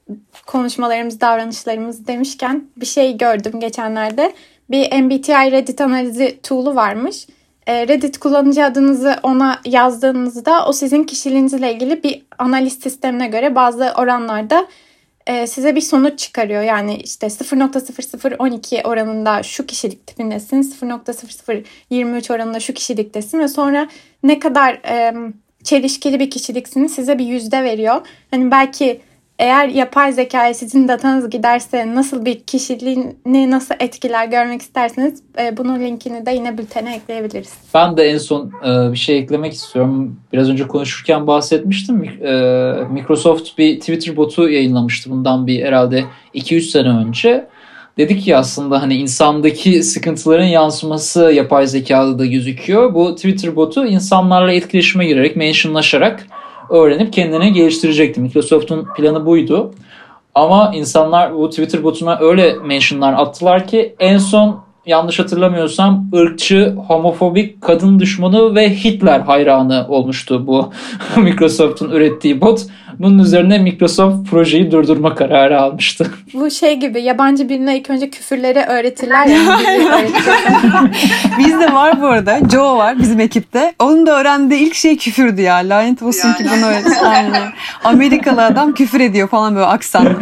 konuşmalarımız, 0.46 1.20
davranışlarımız 1.20 2.06
demişken 2.06 2.64
bir 2.76 2.86
şey 2.86 3.16
gördüm 3.16 3.60
geçenlerde. 3.60 4.32
Bir 4.70 5.02
MBTI 5.02 5.52
Reddit 5.52 5.80
analizi 5.80 6.40
tool'u 6.42 6.74
varmış. 6.74 7.26
E, 7.66 7.88
Reddit 7.88 8.18
kullanıcı 8.18 8.64
adınızı 8.64 9.16
ona 9.22 9.60
yazdığınızda 9.64 10.66
o 10.66 10.72
sizin 10.72 11.04
kişiliğinizle 11.04 11.74
ilgili 11.74 12.02
bir 12.02 12.22
analiz 12.38 12.72
sistemine 12.72 13.28
göre 13.28 13.54
bazı 13.54 13.92
oranlarda 13.96 14.66
e, 15.26 15.46
size 15.46 15.76
bir 15.76 15.80
sonuç 15.80 16.18
çıkarıyor. 16.18 16.62
Yani 16.62 16.96
işte 16.96 17.26
0.0012 17.26 18.86
oranında 18.86 19.42
şu 19.42 19.66
kişilik 19.66 20.06
tipindesin, 20.06 20.62
0.0023 20.62 22.34
oranında 22.34 22.60
şu 22.60 22.74
kişiliktesin 22.74 23.38
ve 23.38 23.48
sonra 23.48 23.88
ne 24.22 24.38
kadar 24.38 24.74
e, 24.74 25.14
çelişkili 25.64 26.20
bir 26.20 26.30
kişiliksiniz 26.30 26.94
size 26.94 27.18
bir 27.18 27.26
yüzde 27.26 27.64
veriyor. 27.64 28.06
Hani 28.30 28.50
belki 28.50 29.00
eğer 29.38 29.68
yapay 29.68 30.12
zekaya 30.12 30.54
sizin 30.54 30.88
datanız 30.88 31.30
giderse 31.30 31.94
nasıl 31.94 32.24
bir 32.24 32.40
kişiliğini 32.40 33.50
nasıl 33.50 33.74
etkiler 33.80 34.26
görmek 34.26 34.62
isterseniz 34.62 35.22
e, 35.38 35.56
bunun 35.56 35.80
linkini 35.80 36.26
de 36.26 36.30
yine 36.30 36.58
bültene 36.58 36.96
ekleyebiliriz. 36.96 37.52
Ben 37.74 37.96
de 37.96 38.04
en 38.04 38.18
son 38.18 38.52
e, 38.66 38.92
bir 38.92 38.98
şey 38.98 39.18
eklemek 39.18 39.52
istiyorum. 39.52 40.16
Biraz 40.32 40.50
önce 40.50 40.66
konuşurken 40.66 41.26
bahsetmiştim. 41.26 42.04
E, 42.04 42.32
Microsoft 42.90 43.58
bir 43.58 43.80
Twitter 43.80 44.16
botu 44.16 44.48
yayınlamıştı 44.48 45.10
bundan 45.10 45.46
bir 45.46 45.64
herhalde 45.64 46.04
2-3 46.34 46.60
sene 46.60 46.88
önce. 46.88 47.46
Dedik 47.98 48.24
ki 48.24 48.36
aslında 48.36 48.82
hani 48.82 48.94
insandaki 48.94 49.82
sıkıntıların 49.82 50.44
yansıması 50.44 51.20
yapay 51.20 51.66
zekada 51.66 52.18
da 52.18 52.26
gözüküyor. 52.26 52.94
Bu 52.94 53.14
Twitter 53.14 53.56
botu 53.56 53.86
insanlarla 53.86 54.52
etkileşime 54.52 55.06
girerek, 55.06 55.36
mentionlaşarak 55.36 56.26
öğrenip 56.70 57.12
kendini 57.12 57.52
geliştirecekti. 57.52 58.20
Microsoft'un 58.20 58.88
planı 58.96 59.26
buydu. 59.26 59.74
Ama 60.34 60.72
insanlar 60.74 61.34
bu 61.34 61.50
Twitter 61.50 61.84
botuna 61.84 62.18
öyle 62.20 62.54
mentionlar 62.54 63.12
attılar 63.12 63.66
ki 63.66 63.94
en 63.98 64.18
son 64.18 64.63
yanlış 64.86 65.18
hatırlamıyorsam 65.18 66.06
ırkçı, 66.14 66.74
homofobik, 66.86 67.62
kadın 67.62 67.98
düşmanı 67.98 68.54
ve 68.54 68.70
Hitler 68.70 69.20
hayranı 69.20 69.86
olmuştu 69.88 70.46
bu 70.46 70.72
Microsoft'un 71.16 71.90
ürettiği 71.90 72.40
bot. 72.40 72.60
Bunun 72.98 73.18
üzerine 73.18 73.58
Microsoft 73.58 74.30
projeyi 74.30 74.70
durdurma 74.70 75.14
kararı 75.14 75.60
almıştı. 75.60 76.10
Bu 76.34 76.50
şey 76.50 76.80
gibi 76.80 77.02
yabancı 77.02 77.48
birine 77.48 77.78
ilk 77.78 77.90
önce 77.90 78.10
küfürleri 78.10 78.58
öğretirler. 78.58 79.28
Bizde 81.38 81.72
var 81.72 82.02
bu 82.02 82.06
arada. 82.06 82.38
Joe 82.52 82.76
var 82.76 82.98
bizim 82.98 83.20
ekipte. 83.20 83.74
Onun 83.78 84.06
da 84.06 84.20
öğrendiği 84.20 84.60
ilk 84.60 84.74
şey 84.74 84.96
küfürdü 84.96 85.40
ya. 85.40 85.56
Lanet 85.56 86.02
olsun 86.02 86.32
ki 86.32 86.44
bunu 86.56 86.66
öğretti. 86.66 87.06
Aynen. 87.06 87.52
Amerikalı 87.84 88.44
adam 88.44 88.74
küfür 88.74 89.00
ediyor 89.00 89.28
falan 89.28 89.54
böyle 89.54 89.66
aksanlı. 89.66 90.14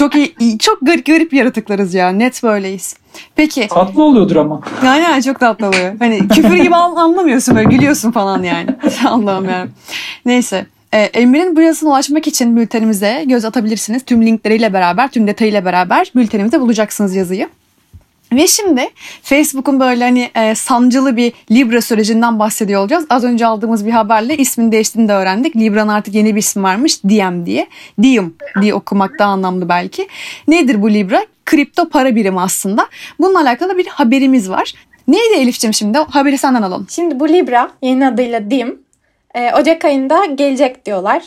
Çok 0.00 0.14
iyi, 0.14 0.34
iyi- 0.40 0.58
çok 0.58 0.78
garip, 0.82 1.06
garip 1.06 1.32
yaratıklarız 1.32 1.94
ya. 1.94 2.08
Net 2.10 2.42
böyleyiz. 2.42 2.96
Peki. 3.36 3.68
Tatlı 3.68 4.02
oluyordur 4.02 4.36
ama. 4.36 4.60
Yani 4.84 5.02
yani 5.02 5.22
çok 5.22 5.40
tatlı 5.40 5.66
oluyor. 5.68 5.94
Hani 5.98 6.28
küfür 6.28 6.56
gibi 6.56 6.74
an- 6.74 6.96
anlamıyorsun 6.96 7.56
böyle 7.56 7.68
gülüyorsun 7.68 8.10
falan 8.12 8.42
yani. 8.42 8.66
Allah'ım 9.06 9.48
yani. 9.48 9.70
Neyse. 10.24 10.66
Ee, 10.94 10.98
Emre'nin 10.98 11.56
bu 11.56 11.60
yazısına 11.60 11.90
ulaşmak 11.90 12.26
için 12.26 12.56
bültenimize 12.56 13.24
göz 13.26 13.44
atabilirsiniz. 13.44 14.04
Tüm 14.04 14.26
linkleriyle 14.26 14.72
beraber, 14.72 15.10
tüm 15.10 15.26
detayıyla 15.26 15.64
beraber 15.64 16.12
bültenimizde 16.16 16.60
bulacaksınız 16.60 17.14
yazıyı. 17.14 17.48
Ve 18.32 18.46
şimdi 18.46 18.88
Facebook'un 19.22 19.80
böyle 19.80 20.04
hani 20.04 20.30
e, 20.34 20.54
sancılı 20.54 21.16
bir 21.16 21.32
Libra 21.50 21.80
sürecinden 21.80 22.38
bahsediyor 22.38 22.80
olacağız. 22.80 23.06
Az 23.10 23.24
önce 23.24 23.46
aldığımız 23.46 23.86
bir 23.86 23.90
haberle 23.90 24.36
ismin 24.36 24.72
değiştiğini 24.72 25.08
de 25.08 25.12
öğrendik. 25.12 25.56
Libra'nın 25.56 25.88
artık 25.88 26.14
yeni 26.14 26.34
bir 26.34 26.40
isim 26.40 26.62
varmış. 26.62 27.04
Diem 27.04 27.46
diye. 27.46 27.66
Diem 28.02 28.34
diye 28.62 28.74
okumak 28.74 29.18
daha 29.18 29.30
anlamlı 29.30 29.68
belki. 29.68 30.08
Nedir 30.48 30.82
bu 30.82 30.90
Libra? 30.90 31.26
Kripto 31.44 31.88
para 31.88 32.16
birimi 32.16 32.40
aslında. 32.40 32.86
Bununla 33.20 33.40
alakalı 33.40 33.78
bir 33.78 33.86
haberimiz 33.86 34.50
var. 34.50 34.74
Neydi 35.08 35.34
Elif'ciğim 35.34 35.74
şimdi? 35.74 36.00
O 36.00 36.04
haberi 36.10 36.38
senden 36.38 36.62
alalım. 36.62 36.86
Şimdi 36.90 37.20
bu 37.20 37.28
Libra 37.28 37.70
yeni 37.82 38.06
adıyla 38.06 38.50
DIM 38.50 38.78
e, 39.34 39.52
Ocak 39.52 39.84
ayında 39.84 40.24
gelecek 40.24 40.86
diyorlar. 40.86 41.22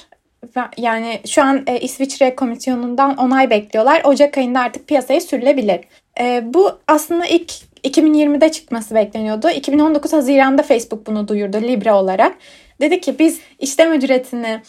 Yani 0.78 1.22
şu 1.28 1.44
an 1.44 1.64
e, 1.68 1.80
İsviçre 1.80 2.36
Komisyonu'ndan 2.36 3.18
onay 3.18 3.50
bekliyorlar. 3.50 4.02
Ocak 4.04 4.38
ayında 4.38 4.60
artık 4.60 4.88
piyasaya 4.88 5.22
sürülebilir. 5.22 5.80
E, 6.20 6.54
bu 6.54 6.72
aslında 6.88 7.26
ilk 7.26 7.52
2020'de 7.84 8.52
çıkması 8.52 8.96
bekleniyordu. 8.96 9.50
2019 9.50 10.14
Haziran'da 10.14 10.64
Facebook 10.64 11.08
bunu 11.08 11.28
duyurdu 11.28 11.62
Libra 11.62 12.00
olarak. 12.00 12.36
Dedi 12.82 13.02
ki 13.02 13.20
biz 13.20 13.40
işlem 13.60 13.94
ücretini 13.94 14.62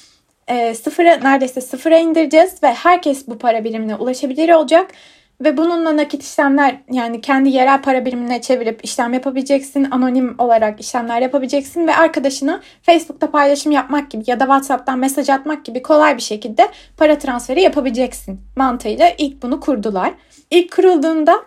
e, 0.48 0.74
sıfıra 0.74 1.16
neredeyse 1.16 1.60
sıfıra 1.60 1.98
indireceğiz 1.98 2.62
ve 2.62 2.74
herkes 2.74 3.28
bu 3.28 3.38
para 3.38 3.64
birimine 3.64 3.96
ulaşabilir 3.96 4.48
olacak. 4.48 4.90
Ve 5.40 5.56
bununla 5.56 5.96
nakit 5.96 6.22
işlemler 6.22 6.80
yani 6.90 7.20
kendi 7.20 7.48
yerel 7.48 7.82
para 7.82 8.04
birimine 8.04 8.40
çevirip 8.40 8.84
işlem 8.84 9.12
yapabileceksin. 9.12 9.88
Anonim 9.90 10.34
olarak 10.38 10.80
işlemler 10.80 11.22
yapabileceksin 11.22 11.86
ve 11.86 11.96
arkadaşına 11.96 12.60
Facebook'ta 12.82 13.30
paylaşım 13.30 13.72
yapmak 13.72 14.10
gibi 14.10 14.24
ya 14.26 14.40
da 14.40 14.44
WhatsApp'tan 14.44 14.98
mesaj 14.98 15.30
atmak 15.30 15.64
gibi 15.64 15.82
kolay 15.82 16.16
bir 16.16 16.22
şekilde 16.22 16.68
para 16.96 17.18
transferi 17.18 17.62
yapabileceksin 17.62 18.40
mantığıyla 18.56 19.10
ilk 19.18 19.42
bunu 19.42 19.60
kurdular. 19.60 20.14
İlk 20.50 20.72
kurulduğunda 20.72 21.42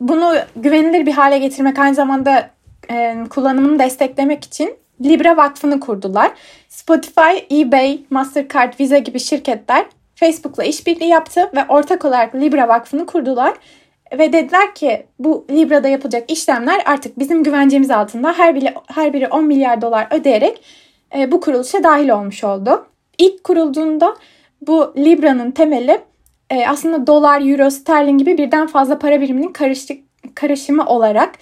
bunu 0.00 0.34
güvenilir 0.56 1.06
bir 1.06 1.12
hale 1.12 1.38
getirmek 1.38 1.78
aynı 1.78 1.94
zamanda 1.94 2.50
e, 2.90 3.16
kullanımını 3.30 3.78
desteklemek 3.78 4.44
için 4.44 4.76
Libra 5.04 5.36
Vakfı'nı 5.36 5.80
kurdular. 5.80 6.32
Spotify, 6.68 7.60
eBay, 7.60 8.00
Mastercard, 8.10 8.80
Visa 8.80 8.98
gibi 8.98 9.20
şirketler 9.20 9.86
Facebook'la 10.16 10.64
işbirliği 10.64 11.08
yaptı 11.08 11.50
ve 11.56 11.64
ortak 11.68 12.04
olarak 12.04 12.34
Libra 12.34 12.68
Vakfı'nı 12.68 13.06
kurdular. 13.06 13.54
Ve 14.18 14.32
dediler 14.32 14.74
ki 14.74 15.06
bu 15.18 15.46
Libra'da 15.50 15.88
yapılacak 15.88 16.30
işlemler 16.30 16.82
artık 16.86 17.18
bizim 17.18 17.42
güvencemiz 17.44 17.90
altında 17.90 18.32
her 18.32 18.54
biri, 18.54 18.74
her 18.86 19.12
biri 19.12 19.28
10 19.28 19.44
milyar 19.44 19.82
dolar 19.82 20.08
ödeyerek 20.10 20.62
e, 21.16 21.32
bu 21.32 21.40
kuruluşa 21.40 21.82
dahil 21.82 22.08
olmuş 22.08 22.44
oldu. 22.44 22.86
İlk 23.18 23.44
kurulduğunda 23.44 24.16
bu 24.66 24.94
Libra'nın 24.96 25.50
temeli 25.50 26.00
e, 26.50 26.66
aslında 26.66 27.06
dolar, 27.06 27.40
euro, 27.40 27.70
sterlin 27.70 28.18
gibi 28.18 28.38
birden 28.38 28.66
fazla 28.66 28.98
para 28.98 29.20
biriminin 29.20 29.52
karışık, 29.52 30.02
karışımı 30.34 30.86
olarak 30.86 31.34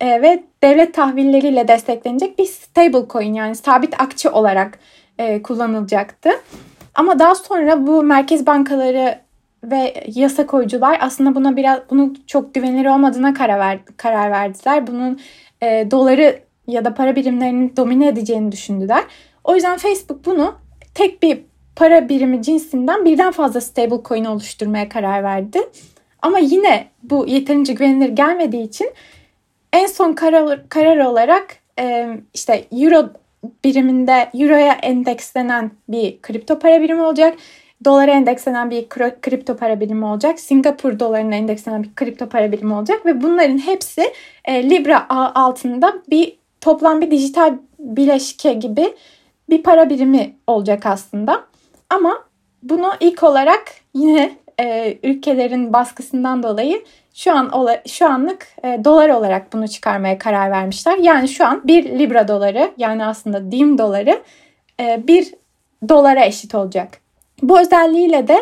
e, 0.00 0.22
ve 0.22 0.42
devlet 0.62 0.94
tahvilleriyle 0.94 1.68
desteklenecek 1.68 2.38
bir 2.38 2.46
stable 2.46 3.08
coin 3.10 3.34
yani 3.34 3.54
sabit 3.54 4.00
akçe 4.00 4.30
olarak 4.30 4.78
e, 5.18 5.42
kullanılacaktı. 5.42 6.30
Ama 6.94 7.18
daha 7.18 7.34
sonra 7.34 7.86
bu 7.86 8.02
merkez 8.02 8.46
bankaları 8.46 9.18
ve 9.64 10.04
yasa 10.06 10.46
koyucular 10.46 10.98
aslında 11.00 11.34
buna 11.34 11.56
biraz 11.56 11.80
bunun 11.90 12.22
çok 12.26 12.54
güvenilir 12.54 12.86
olmadığına 12.86 13.34
karar, 13.34 13.58
ver, 13.58 13.78
karar 13.96 14.30
verdiler. 14.30 14.86
Bunun 14.86 15.20
e, 15.62 15.90
doları 15.90 16.40
ya 16.66 16.84
da 16.84 16.94
para 16.94 17.16
birimlerini 17.16 17.76
domine 17.76 18.08
edeceğini 18.08 18.52
düşündüler. 18.52 19.04
O 19.44 19.54
yüzden 19.54 19.78
Facebook 19.78 20.26
bunu 20.26 20.54
tek 20.94 21.22
bir 21.22 21.40
para 21.76 22.08
birimi 22.08 22.42
cinsinden 22.42 23.04
birden 23.04 23.32
fazla 23.32 23.60
stable 23.60 24.02
coin 24.04 24.24
oluşturmaya 24.24 24.88
karar 24.88 25.24
verdi. 25.24 25.58
Ama 26.22 26.38
yine 26.38 26.88
bu 27.02 27.26
yeterince 27.26 27.72
güvenilir 27.72 28.08
gelmediği 28.08 28.62
için 28.62 28.90
en 29.72 29.86
son 29.86 30.12
karar, 30.12 30.68
karar 30.68 30.98
olarak 30.98 31.56
e, 31.78 32.08
işte 32.34 32.64
euro 32.72 33.10
biriminde 33.64 34.30
euroya 34.34 34.72
endekslenen 34.72 35.70
bir 35.88 36.22
kripto 36.22 36.58
para 36.58 36.82
birimi 36.82 37.02
olacak. 37.02 37.38
Dolara 37.84 38.10
endekslenen 38.10 38.70
bir 38.70 38.88
kripto 38.88 39.56
para 39.56 39.80
birimi 39.80 40.04
olacak. 40.04 40.40
Singapur 40.40 40.98
dolarına 40.98 41.34
endekslenen 41.34 41.82
bir 41.82 41.94
kripto 41.94 42.28
para 42.28 42.52
birimi 42.52 42.74
olacak. 42.74 43.06
Ve 43.06 43.22
bunların 43.22 43.58
hepsi 43.58 44.12
e, 44.44 44.70
Libra 44.70 45.06
altında 45.34 45.94
bir 46.10 46.36
toplam 46.60 47.00
bir 47.00 47.10
dijital 47.10 47.54
bileşke 47.78 48.52
gibi 48.52 48.94
bir 49.50 49.62
para 49.62 49.90
birimi 49.90 50.36
olacak 50.46 50.86
aslında. 50.86 51.44
Ama 51.90 52.24
bunu 52.62 52.92
ilk 53.00 53.22
olarak 53.22 53.64
yine 53.94 54.36
e, 54.60 54.98
ülkelerin 55.02 55.72
baskısından 55.72 56.42
dolayı 56.42 56.84
şu 57.14 57.32
an 57.32 57.68
şu 57.86 58.06
anlık 58.06 58.48
e, 58.64 58.84
dolar 58.84 59.08
olarak 59.08 59.52
bunu 59.52 59.68
çıkarmaya 59.68 60.18
karar 60.18 60.50
vermişler. 60.50 60.98
Yani 60.98 61.28
şu 61.28 61.46
an 61.46 61.60
bir 61.64 61.98
libra 61.98 62.28
doları 62.28 62.70
yani 62.78 63.04
aslında 63.04 63.52
dim 63.52 63.78
doları 63.78 64.22
e, 64.80 65.02
bir 65.06 65.34
dolara 65.88 66.24
eşit 66.24 66.54
olacak. 66.54 66.88
Bu 67.42 67.60
özelliğiyle 67.60 68.28
de 68.28 68.38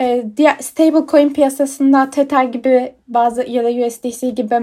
e, 0.00 0.24
stable 0.60 1.06
coin 1.06 1.28
piyasasında 1.28 2.10
Tether 2.10 2.44
gibi 2.44 2.92
bazı 3.08 3.42
ya 3.42 3.64
da 3.64 3.86
USDC 3.86 4.30
gibi 4.30 4.60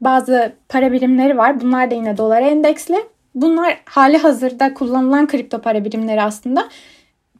bazı 0.00 0.52
para 0.68 0.92
birimleri 0.92 1.38
var. 1.38 1.60
Bunlar 1.60 1.90
da 1.90 1.94
yine 1.94 2.16
dolara 2.16 2.46
endeksli. 2.46 2.96
Bunlar 3.34 3.80
hali 3.84 4.18
hazırda 4.18 4.74
kullanılan 4.74 5.26
kripto 5.26 5.60
para 5.60 5.84
birimleri 5.84 6.22
aslında. 6.22 6.68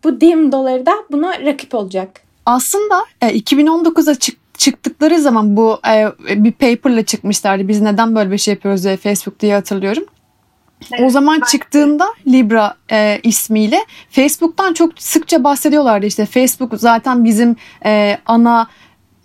Bu 0.04 0.20
dim 0.20 0.52
doları 0.52 0.86
da 0.86 0.92
buna 1.10 1.40
rakip 1.40 1.74
olacak. 1.74 2.29
Aslında 2.46 3.04
e, 3.20 3.38
2019'a 3.38 4.14
çık 4.14 4.40
çıktıkları 4.58 5.20
zaman 5.20 5.56
bu 5.56 5.80
e, 5.88 6.12
bir 6.44 6.52
paperla 6.52 7.04
çıkmışlardı. 7.04 7.68
Biz 7.68 7.80
neden 7.80 8.14
böyle 8.14 8.30
bir 8.30 8.38
şey 8.38 8.54
yapıyoruz 8.54 8.84
diye 8.84 8.96
Facebook 8.96 9.40
diye 9.40 9.54
hatırlıyorum. 9.54 10.04
Evet, 10.92 11.06
o 11.06 11.10
zaman 11.10 11.40
çıktığında 11.40 12.08
Libra 12.26 12.74
e, 12.92 13.20
ismiyle 13.22 13.84
Facebook'tan 14.10 14.72
çok 14.72 14.92
sıkça 14.98 15.44
bahsediyorlardı. 15.44 16.06
İşte 16.06 16.26
Facebook 16.26 16.72
zaten 16.74 17.24
bizim 17.24 17.56
e, 17.84 18.18
ana 18.26 18.68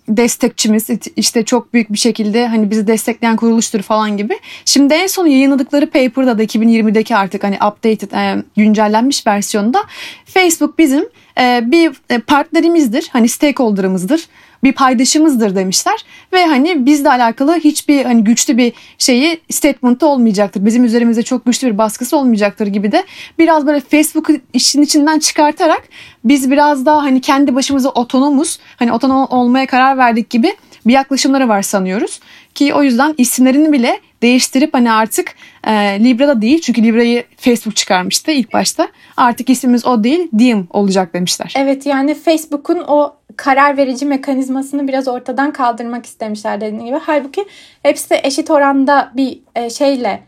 destekçimiz 0.08 0.86
işte 1.16 1.44
çok 1.44 1.72
büyük 1.74 1.92
bir 1.92 1.98
şekilde 1.98 2.46
hani 2.48 2.70
bizi 2.70 2.86
destekleyen 2.86 3.36
kuruluştur 3.36 3.82
falan 3.82 4.16
gibi. 4.16 4.38
Şimdi 4.64 4.94
en 4.94 5.06
son 5.06 5.26
yayınladıkları 5.26 5.86
paper'da 5.86 6.38
da 6.38 6.44
2020'deki 6.44 7.16
artık 7.16 7.44
hani 7.44 7.56
updated 7.56 8.10
e, 8.10 8.44
güncellenmiş 8.56 9.26
versiyonda 9.26 9.84
Facebook 10.26 10.78
bizim 10.78 11.04
e, 11.40 11.60
bir 11.64 11.92
e, 12.10 12.18
partnerimizdir. 12.18 13.08
Hani 13.12 13.28
stakeholder'ımızdır 13.28 14.26
bir 14.64 14.72
paydaşımızdır 14.72 15.56
demişler 15.56 16.04
ve 16.32 16.46
hani 16.46 16.86
bizle 16.86 17.08
alakalı 17.10 17.54
hiçbir 17.54 18.04
hani 18.04 18.24
güçlü 18.24 18.56
bir 18.56 18.72
şeyi 18.98 19.40
statement'ı 19.50 20.06
olmayacaktır. 20.06 20.66
Bizim 20.66 20.84
üzerimizde 20.84 21.22
çok 21.22 21.44
güçlü 21.44 21.72
bir 21.72 21.78
baskısı 21.78 22.16
olmayacaktır 22.16 22.66
gibi 22.66 22.92
de 22.92 23.04
biraz 23.38 23.66
böyle 23.66 23.80
Facebook'u 23.80 24.32
işin 24.52 24.82
içinden 24.82 25.18
çıkartarak 25.18 25.82
biz 26.24 26.50
biraz 26.50 26.86
daha 26.86 27.02
hani 27.02 27.20
kendi 27.20 27.54
başımıza 27.54 27.88
otonomuz 27.88 28.58
hani 28.76 28.92
otonom 28.92 29.26
olmaya 29.30 29.66
karar 29.66 29.98
verdik 29.98 30.30
gibi 30.30 30.54
bir 30.86 30.92
yaklaşımları 30.92 31.48
var 31.48 31.62
sanıyoruz. 31.62 32.20
Ki 32.54 32.74
o 32.74 32.82
yüzden 32.82 33.14
isimlerini 33.18 33.72
bile 33.72 34.00
değiştirip 34.22 34.74
hani 34.74 34.92
artık 34.92 35.34
e, 35.66 35.72
Libra'da 36.04 36.42
değil 36.42 36.60
çünkü 36.60 36.82
Libra'yı 36.82 37.24
Facebook 37.36 37.76
çıkarmıştı 37.76 38.30
ilk 38.30 38.52
başta. 38.52 38.88
Artık 39.16 39.50
ismimiz 39.50 39.86
o 39.86 40.04
değil 40.04 40.28
Diem 40.38 40.66
olacak 40.70 41.14
demişler. 41.14 41.54
Evet 41.56 41.86
yani 41.86 42.14
Facebook'un 42.14 42.84
o 42.88 43.16
karar 43.36 43.76
verici 43.76 44.06
mekanizmasını 44.06 44.88
biraz 44.88 45.08
ortadan 45.08 45.52
kaldırmak 45.52 46.06
istemişler 46.06 46.60
dediğim 46.60 46.84
gibi. 46.84 46.98
Halbuki 47.02 47.46
hepsi 47.82 48.20
eşit 48.22 48.50
oranda 48.50 49.12
bir 49.16 49.40
e, 49.54 49.70
şeyle 49.70 50.22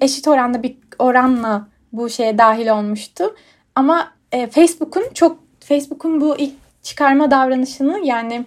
eşit 0.00 0.28
oranda 0.28 0.62
bir 0.62 0.76
oranla 0.98 1.68
bu 1.92 2.10
şeye 2.10 2.38
dahil 2.38 2.68
olmuştu. 2.68 3.34
Ama 3.74 4.12
e, 4.32 4.46
Facebook'un 4.46 5.04
çok 5.14 5.38
Facebook'un 5.60 6.20
bu 6.20 6.36
ilk 6.38 6.54
çıkarma 6.82 7.30
davranışını 7.30 8.00
yani 8.04 8.44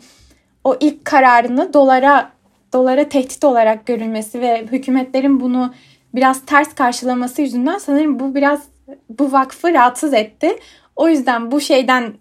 o 0.63 0.77
ilk 0.79 1.05
kararını 1.05 1.73
dolara 1.73 2.31
dolara 2.73 3.09
tehdit 3.09 3.43
olarak 3.43 3.85
görülmesi 3.85 4.41
ve 4.41 4.65
hükümetlerin 4.71 5.39
bunu 5.39 5.73
biraz 6.15 6.45
ters 6.45 6.75
karşılaması 6.75 7.41
yüzünden 7.41 7.77
sanırım 7.77 8.19
bu 8.19 8.35
biraz 8.35 8.61
bu 9.09 9.31
vakfı 9.31 9.73
rahatsız 9.73 10.13
etti. 10.13 10.57
O 10.95 11.07
yüzden 11.07 11.51
bu 11.51 11.61
şeyden 11.61 12.13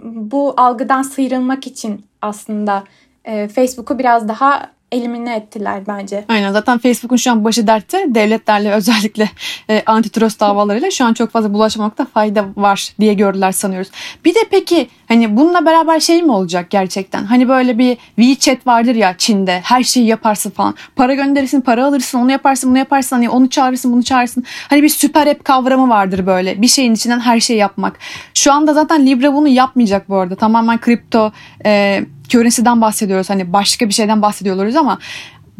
bu 0.00 0.54
algıdan 0.56 1.02
sıyrılmak 1.02 1.66
için 1.66 2.04
aslında 2.22 2.84
e, 3.24 3.48
Facebook'u 3.48 3.98
biraz 3.98 4.28
daha 4.28 4.70
elimine 4.92 5.36
ettiler 5.36 5.82
bence. 5.88 6.24
Aynen 6.28 6.52
zaten 6.52 6.78
Facebook'un 6.78 7.16
şu 7.16 7.30
an 7.30 7.44
başı 7.44 7.66
dertte 7.66 8.04
devletlerle 8.08 8.72
özellikle 8.72 9.28
e, 9.70 9.82
antitrust 9.86 10.40
davalarıyla 10.40 10.90
şu 10.90 11.04
an 11.04 11.12
çok 11.12 11.30
fazla 11.30 11.52
bulaşmamakta 11.52 12.04
fayda 12.04 12.44
var 12.56 12.88
diye 13.00 13.14
gördüler 13.14 13.52
sanıyoruz. 13.52 13.90
Bir 14.24 14.34
de 14.34 14.38
peki 14.50 14.88
hani 15.08 15.36
bununla 15.36 15.66
beraber 15.66 16.00
şey 16.00 16.22
mi 16.22 16.32
olacak 16.32 16.70
gerçekten? 16.70 17.24
Hani 17.24 17.48
böyle 17.48 17.78
bir 17.78 17.98
WeChat 18.16 18.66
vardır 18.66 18.94
ya 18.94 19.14
Çin'de 19.18 19.60
her 19.64 19.82
şeyi 19.82 20.06
yaparsın 20.06 20.50
falan. 20.50 20.74
Para 20.96 21.14
gönderirsin, 21.14 21.60
para 21.60 21.86
alırsın, 21.86 22.18
onu 22.18 22.30
yaparsın, 22.30 22.70
bunu 22.70 22.78
yaparsın, 22.78 23.16
hani 23.16 23.30
onu 23.30 23.50
çağırırsın, 23.50 23.92
bunu 23.92 24.02
çağırırsın. 24.02 24.44
Hani 24.68 24.82
bir 24.82 24.88
süper 24.88 25.26
app 25.26 25.44
kavramı 25.44 25.88
vardır 25.88 26.26
böyle. 26.26 26.62
Bir 26.62 26.68
şeyin 26.68 26.94
içinden 26.94 27.20
her 27.20 27.40
şeyi 27.40 27.58
yapmak. 27.58 27.98
Şu 28.34 28.52
anda 28.52 28.74
zaten 28.74 29.06
Libra 29.06 29.34
bunu 29.34 29.48
yapmayacak 29.48 30.08
bu 30.08 30.16
arada. 30.16 30.34
Tamamen 30.34 30.80
kripto 30.80 31.32
e, 31.64 32.02
currency'den 32.28 32.80
bahsediyoruz. 32.80 33.30
Hani 33.30 33.52
başka 33.52 33.88
bir 33.88 33.94
şeyden 33.94 34.22
bahsediyoruz 34.22 34.76
ama 34.76 34.98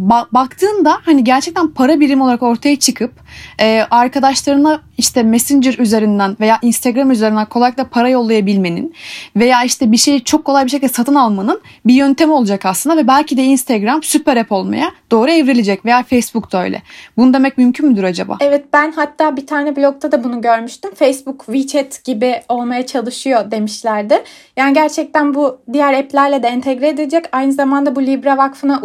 ba- 0.00 0.26
baktığında 0.32 0.98
hani 1.02 1.24
gerçekten 1.24 1.68
para 1.68 2.00
birimi 2.00 2.22
olarak 2.22 2.42
ortaya 2.42 2.76
çıkıp 2.76 3.12
e, 3.60 3.86
arkadaşlarına 3.90 4.80
işte 4.98 5.22
Messenger 5.22 5.78
üzerinden 5.78 6.36
veya 6.40 6.58
Instagram 6.62 7.10
üzerinden 7.10 7.46
kolaylıkla 7.46 7.84
para 7.84 8.08
yollayabilmenin 8.08 8.94
veya 9.36 9.64
işte 9.64 9.92
bir 9.92 9.96
şeyi 9.96 10.24
çok 10.24 10.44
kolay 10.44 10.64
bir 10.64 10.70
şekilde 10.70 10.92
satın 10.92 11.14
almanın 11.14 11.60
bir 11.86 11.94
yöntemi 11.94 12.32
olacak 12.32 12.66
aslında 12.66 12.96
ve 12.96 13.06
belki 13.06 13.36
de 13.36 13.44
Instagram 13.44 14.02
süper 14.02 14.36
app 14.36 14.52
olmaya 14.52 14.90
doğru 15.10 15.30
evrilecek 15.30 15.84
veya 15.84 16.02
Facebook 16.02 16.52
da 16.52 16.62
öyle. 16.62 16.82
Bunu 17.16 17.34
demek 17.34 17.58
mümkün 17.58 17.88
müdür 17.88 18.04
acaba? 18.04 18.36
Evet 18.40 18.64
ben 18.72 18.92
hatta 18.92 19.36
bir 19.36 19.46
tane 19.46 19.76
blogda 19.76 20.12
da 20.12 20.24
bunu 20.24 20.40
görmüştüm. 20.40 20.90
Facebook 20.94 21.44
WeChat 21.46 22.04
gibi 22.04 22.42
olmaya 22.48 22.86
çalışıyor 22.86 23.50
demişlerdi. 23.50 24.22
Yani 24.56 24.74
gerçekten 24.74 25.34
bu 25.34 25.60
diğer 25.72 25.94
app'lerle 25.94 26.42
de 26.42 26.48
entegre 26.48 26.88
edilecek. 26.88 27.24
Aynı 27.32 27.52
zamanda 27.52 27.96
bu 27.96 28.02
Libra 28.02 28.36
Vakfı'na 28.36 28.80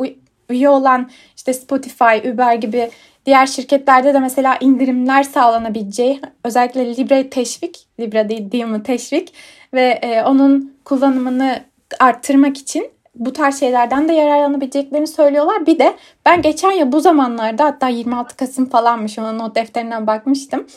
üye 0.51 0.69
olan 0.69 1.09
işte 1.35 1.53
Spotify, 1.53 2.29
Uber 2.29 2.55
gibi 2.55 2.89
diğer 3.25 3.45
şirketlerde 3.45 4.13
de 4.13 4.19
mesela 4.19 4.57
indirimler 4.59 5.23
sağlanabileceği 5.23 6.21
özellikle 6.43 6.95
Libra 6.97 7.29
teşvik, 7.29 7.87
Libra 7.99 8.29
değil 8.29 8.51
Diam'ı 8.51 8.83
teşvik 8.83 9.33
ve 9.73 9.99
e, 10.01 10.23
onun 10.23 10.73
kullanımını 10.85 11.59
arttırmak 11.99 12.57
için 12.57 12.91
bu 13.15 13.33
tarz 13.33 13.59
şeylerden 13.59 14.09
de 14.09 14.13
yararlanabileceklerini 14.13 15.07
söylüyorlar. 15.07 15.65
Bir 15.65 15.79
de 15.79 15.95
ben 16.25 16.41
geçen 16.41 16.71
yıl 16.71 16.91
bu 16.91 16.99
zamanlarda 16.99 17.65
hatta 17.65 17.87
26 17.87 18.37
Kasım 18.37 18.69
falanmış 18.69 19.19
ona 19.19 19.31
not 19.31 19.55
defterinden 19.55 20.07
bakmıştım. 20.07 20.67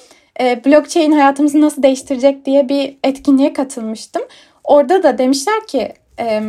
E, 0.41 0.65
blockchain 0.65 1.13
hayatımızı 1.13 1.61
nasıl 1.61 1.83
değiştirecek 1.83 2.45
diye 2.45 2.69
bir 2.69 2.97
etkinliğe 3.05 3.53
katılmıştım. 3.53 4.23
Orada 4.65 5.03
da 5.03 5.19
demişler 5.19 5.67
ki 5.67 5.93
e, 6.21 6.43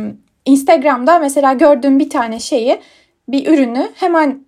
Instagram'da 0.44 1.18
mesela 1.18 1.52
gördüğüm 1.52 1.98
bir 1.98 2.10
tane 2.10 2.40
şeyi 2.40 2.80
bir 3.28 3.46
ürünü 3.46 3.90
hemen 3.94 4.46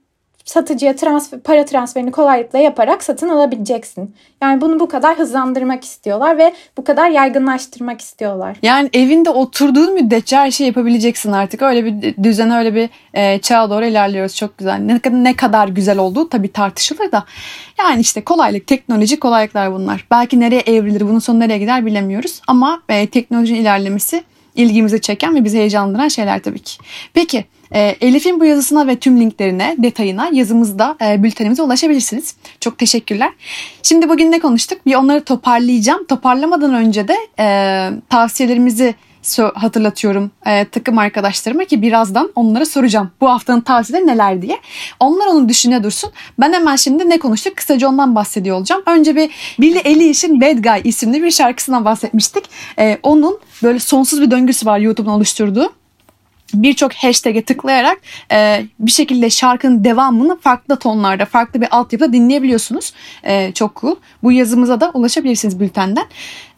satıcıya 0.49 0.97
transfer, 0.97 1.41
para 1.41 1.64
transferini 1.64 2.11
kolaylıkla 2.11 2.59
yaparak 2.59 3.03
satın 3.03 3.29
alabileceksin. 3.29 4.14
Yani 4.43 4.61
bunu 4.61 4.81
bu 4.81 4.88
kadar 4.88 5.19
hızlandırmak 5.19 5.85
istiyorlar 5.85 6.38
ve 6.38 6.55
bu 6.77 6.85
kadar 6.85 7.11
yaygınlaştırmak 7.11 8.01
istiyorlar. 8.01 8.57
Yani 8.62 8.91
evinde 8.93 9.31
oturduğun 9.31 9.95
müddetçe 9.95 10.37
her 10.37 10.51
şeyi 10.51 10.67
yapabileceksin 10.67 11.33
artık. 11.33 11.62
Öyle 11.62 11.85
bir 11.85 12.17
düzene 12.23 12.59
öyle 12.59 12.75
bir 12.75 12.91
e, 13.14 13.38
çağa 13.38 13.71
doğru 13.71 13.85
ilerliyoruz. 13.85 14.37
Çok 14.37 14.59
güzel. 14.59 14.79
Ne, 14.79 15.01
ne 15.12 15.37
kadar 15.37 15.69
güzel 15.69 15.99
olduğu 15.99 16.29
tabii 16.29 16.53
tartışılır 16.53 17.12
da. 17.12 17.25
Yani 17.79 18.01
işte 18.01 18.25
kolaylık, 18.25 18.67
teknoloji 18.67 19.21
kolaylıklar 19.21 19.73
bunlar. 19.73 20.07
Belki 20.11 20.41
nereye 20.41 20.62
evrilir, 20.67 21.01
bunun 21.01 21.19
sonu 21.19 21.41
nereye 21.41 21.59
gider 21.59 21.87
bilemiyoruz. 21.87 22.43
Ama 22.47 22.83
e, 22.88 23.07
teknolojinin 23.07 23.61
ilerlemesi 23.61 24.25
ilgimizi 24.55 25.01
çeken 25.01 25.35
ve 25.35 25.45
bizi 25.45 25.59
heyecanlandıran 25.59 26.09
şeyler 26.09 26.43
tabii 26.43 26.59
ki. 26.59 26.79
Peki 27.14 27.45
e, 27.74 27.96
Elif'in 28.00 28.40
bu 28.40 28.44
yazısına 28.44 28.87
ve 28.87 28.96
tüm 28.96 29.20
linklerine, 29.20 29.76
detayına 29.78 30.28
yazımızda 30.33 30.96
e, 31.02 31.22
bültenimize 31.22 31.62
ulaşabilirsiniz. 31.62 32.35
Çok 32.61 32.78
teşekkürler. 32.78 33.31
Şimdi 33.83 34.09
bugün 34.09 34.33
ne 34.33 34.38
konuştuk? 34.38 34.87
Bir 34.87 34.94
onları 34.94 35.24
toparlayacağım. 35.24 36.07
Toparlamadan 36.07 36.74
önce 36.74 37.09
de 37.09 37.16
e, 37.38 37.46
tavsiyelerimizi 38.11 38.94
hatırlatıyorum 39.37 40.31
e, 40.46 40.64
takım 40.64 40.98
arkadaşlarıma 40.98 41.64
ki 41.64 41.83
birazdan 41.83 42.33
onlara 42.35 42.66
soracağım. 42.66 43.11
Bu 43.20 43.31
haftanın 43.31 43.61
tavsiyeleri 43.61 44.07
neler 44.07 44.42
diye. 44.42 44.59
Onlar 45.00 45.26
onu 45.26 45.48
düşüne 45.48 45.85
dursun. 45.85 46.11
Ben 46.40 46.52
hemen 46.52 46.76
şimdi 46.76 47.11
ne 47.11 47.18
konuştuk? 47.18 47.57
Kısaca 47.57 47.88
ondan 47.88 48.14
bahsediyor 48.14 48.57
olacağım. 48.57 48.83
Önce 48.87 49.16
bir 49.16 49.31
Billie 49.61 49.81
Eilish'in 49.81 50.40
Bad 50.40 50.59
Guy 50.59 50.90
isimli 50.90 51.22
bir 51.22 51.31
şarkısından 51.31 51.85
bahsetmiştik. 51.85 52.44
E, 52.78 52.98
onun 53.02 53.38
böyle 53.62 53.78
sonsuz 53.78 54.20
bir 54.20 54.31
döngüsü 54.31 54.66
var 54.66 54.78
YouTube'un 54.78 55.12
oluşturduğu 55.12 55.72
birçok 56.54 56.94
hashtag'e 56.94 57.42
tıklayarak 57.42 57.98
e, 58.32 58.64
bir 58.78 58.90
şekilde 58.90 59.30
şarkının 59.30 59.84
devamını 59.84 60.38
farklı 60.38 60.78
tonlarda, 60.78 61.24
farklı 61.24 61.61
bir 61.61 61.76
altyapıda 61.76 62.12
dinleyebiliyorsunuz. 62.12 62.92
E, 63.22 63.52
çok 63.52 63.80
cool. 63.80 63.96
Bu 64.22 64.32
yazımıza 64.32 64.80
da 64.80 64.90
ulaşabilirsiniz 64.94 65.61
bültenden. 65.61 66.06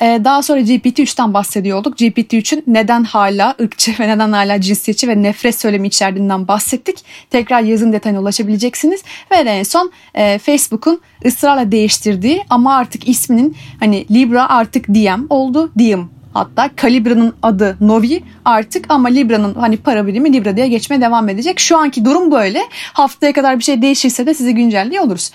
E, 0.00 0.20
daha 0.24 0.42
sonra 0.42 0.60
GPT-3'ten 0.60 1.34
bahsediyor 1.34 1.78
olduk. 1.78 2.00
GPT-3'ün 2.00 2.64
neden 2.66 3.04
hala 3.04 3.54
ırkçı 3.60 3.94
ve 4.00 4.08
neden 4.08 4.32
hala 4.32 4.60
cinsiyetçi 4.60 5.08
ve 5.08 5.22
nefret 5.22 5.60
söylemi 5.60 5.88
içerdiğinden 5.88 6.48
bahsettik. 6.48 6.98
Tekrar 7.30 7.60
yazın 7.60 7.92
detayına 7.92 8.20
ulaşabileceksiniz. 8.20 9.02
Ve 9.30 9.36
en 9.36 9.62
son 9.62 9.92
e, 10.14 10.38
Facebook'un 10.38 11.00
ısrarla 11.26 11.72
değiştirdiği 11.72 12.44
ama 12.50 12.76
artık 12.76 13.08
isminin 13.08 13.56
hani 13.80 14.06
Libra 14.10 14.48
artık 14.48 14.88
DM 14.88 15.26
oldu. 15.30 15.72
DM 15.78 16.19
Hatta 16.34 16.70
Calibra'nın 16.82 17.34
adı 17.42 17.76
Novi 17.80 18.22
artık 18.44 18.84
ama 18.88 19.08
Libra'nın 19.08 19.54
hani 19.54 19.76
para 19.76 20.06
birimi 20.06 20.32
Libra 20.32 20.56
diye 20.56 20.68
geçmeye 20.68 21.00
devam 21.00 21.28
edecek. 21.28 21.60
Şu 21.60 21.78
anki 21.78 22.04
durum 22.04 22.32
böyle. 22.32 22.62
Haftaya 22.92 23.32
kadar 23.32 23.58
bir 23.58 23.64
şey 23.64 23.82
değişirse 23.82 24.26
de 24.26 24.34
sizi 24.34 24.54
güncelliyor 24.54 25.04
oluruz. 25.04 25.30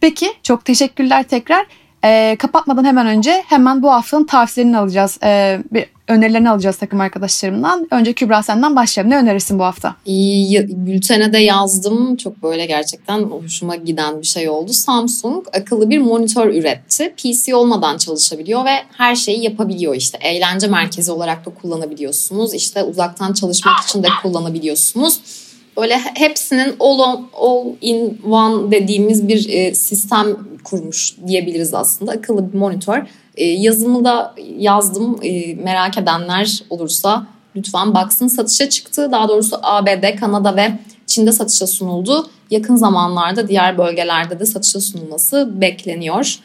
Peki 0.00 0.32
çok 0.42 0.64
teşekkürler 0.64 1.22
tekrar. 1.22 1.66
Ee, 2.04 2.36
kapatmadan 2.38 2.84
hemen 2.84 3.06
önce 3.06 3.44
hemen 3.46 3.82
bu 3.82 3.92
haftanın 3.92 4.24
tavsiyelerini 4.24 4.78
alacağız. 4.78 5.18
Ee, 5.22 5.58
bir 5.72 5.86
önerilerini 6.08 6.50
alacağız 6.50 6.76
takım 6.76 7.00
arkadaşlarımdan. 7.00 7.88
Önce 7.90 8.12
Kübra 8.12 8.42
senden 8.42 8.76
başlayalım. 8.76 9.10
Ne 9.10 9.16
önerirsin 9.16 9.58
bu 9.58 9.64
hafta? 9.64 9.96
Bültene 10.86 11.32
de 11.32 11.38
yazdım. 11.38 12.16
Çok 12.16 12.42
böyle 12.42 12.66
gerçekten 12.66 13.18
hoşuma 13.22 13.76
giden 13.76 14.20
bir 14.20 14.26
şey 14.26 14.48
oldu. 14.48 14.72
Samsung 14.72 15.46
akıllı 15.52 15.90
bir 15.90 15.98
monitör 15.98 16.54
üretti. 16.54 17.14
PC 17.16 17.54
olmadan 17.54 17.98
çalışabiliyor 17.98 18.64
ve 18.64 18.74
her 18.96 19.14
şeyi 19.14 19.44
yapabiliyor 19.44 19.94
işte. 19.94 20.18
Eğlence 20.22 20.66
merkezi 20.66 21.12
olarak 21.12 21.46
da 21.46 21.50
kullanabiliyorsunuz. 21.50 22.54
İşte 22.54 22.82
uzaktan 22.82 23.32
çalışmak 23.32 23.78
için 23.80 24.02
de 24.02 24.08
kullanabiliyorsunuz. 24.22 25.20
Böyle 25.80 25.98
hepsinin 25.98 26.76
all, 26.80 26.98
on, 26.98 27.28
all 27.34 27.66
in 27.80 28.20
one 28.30 28.70
dediğimiz 28.70 29.28
bir 29.28 29.48
e, 29.48 29.74
sistem 29.74 30.36
kurmuş 30.64 31.16
diyebiliriz 31.26 31.74
aslında. 31.74 32.12
Akıllı 32.12 32.52
bir 32.52 32.58
monitör. 32.58 33.02
E, 33.36 33.44
yazımı 33.44 34.04
da 34.04 34.34
yazdım. 34.58 35.18
E, 35.22 35.54
merak 35.54 35.98
edenler 35.98 36.62
olursa 36.70 37.26
lütfen 37.56 37.94
baksın. 37.94 38.28
Satışa 38.28 38.68
çıktı. 38.68 39.08
Daha 39.12 39.28
doğrusu 39.28 39.56
ABD, 39.62 40.16
Kanada 40.20 40.56
ve 40.56 40.72
Çin'de 41.06 41.32
satışa 41.32 41.66
sunuldu. 41.66 42.30
Yakın 42.50 42.76
zamanlarda 42.76 43.48
diğer 43.48 43.78
bölgelerde 43.78 44.40
de 44.40 44.46
satışa 44.46 44.80
sunulması 44.80 45.60
bekleniyor. 45.60 46.38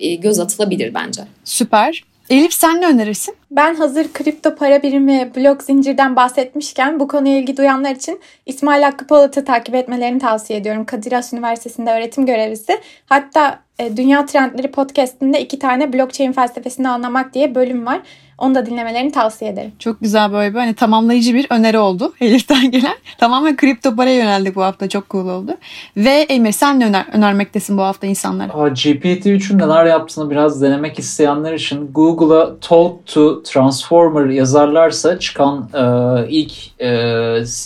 E, 0.00 0.14
göz 0.14 0.40
atılabilir 0.40 0.94
bence. 0.94 1.22
Süper. 1.44 2.04
Elif 2.30 2.52
sen 2.52 2.80
ne 2.80 2.86
önerirsin? 2.86 3.36
Ben 3.50 3.74
hazır 3.74 4.12
kripto 4.12 4.54
para 4.54 4.82
birimi 4.82 5.30
blok 5.36 5.62
zincirden 5.62 6.16
bahsetmişken 6.16 7.00
bu 7.00 7.08
konuya 7.08 7.38
ilgi 7.38 7.56
duyanlar 7.56 7.90
için 7.90 8.20
İsmail 8.46 8.82
Hakkı 8.82 9.06
Polat'ı 9.06 9.44
takip 9.44 9.74
etmelerini 9.74 10.18
tavsiye 10.18 10.58
ediyorum. 10.58 10.84
Kadir 10.84 11.12
Has 11.12 11.32
Üniversitesi'nde 11.32 11.90
öğretim 11.90 12.26
görevlisi. 12.26 12.80
Hatta 13.06 13.60
e, 13.78 13.96
Dünya 13.96 14.26
Trendleri 14.26 14.70
podcastinde 14.70 15.40
iki 15.40 15.58
tane 15.58 15.92
blockchain 15.92 16.32
felsefesini 16.32 16.88
anlamak 16.88 17.34
diye 17.34 17.54
bölüm 17.54 17.86
var. 17.86 18.00
Onu 18.38 18.54
da 18.54 18.66
dinlemelerini 18.66 19.12
tavsiye 19.12 19.50
ederim. 19.50 19.72
Çok 19.78 20.00
güzel 20.00 20.32
böyle 20.32 20.54
bir 20.54 20.58
hani 20.58 20.74
tamamlayıcı 20.74 21.34
bir 21.34 21.46
öneri 21.50 21.78
oldu 21.78 22.12
Elif'ten 22.20 22.70
gelen. 22.70 22.94
Tamamen 23.18 23.56
kripto 23.56 23.96
paraya 23.96 24.16
yöneldik 24.16 24.56
bu 24.56 24.62
hafta. 24.62 24.88
Çok 24.88 25.10
cool 25.10 25.28
oldu. 25.28 25.56
Ve 25.96 26.26
Emir 26.28 26.52
sen 26.52 26.80
ne 26.80 26.86
öner 26.86 27.06
önermektesin 27.12 27.78
bu 27.78 27.82
hafta 27.82 28.06
insanlara? 28.06 28.52
Aa, 28.52 28.68
GPT-3'ün 28.68 29.58
neler 29.58 29.84
yaptığını 29.84 30.30
biraz 30.30 30.62
denemek 30.62 30.98
isteyenler 30.98 31.52
için 31.52 31.92
Google'a 31.92 32.60
Talk 32.60 33.06
to 33.06 33.42
Transformer 33.42 34.30
yazarlarsa 34.30 35.18
çıkan 35.18 35.68
e, 35.74 35.82
ilk 36.28 36.52
e, 36.80 36.88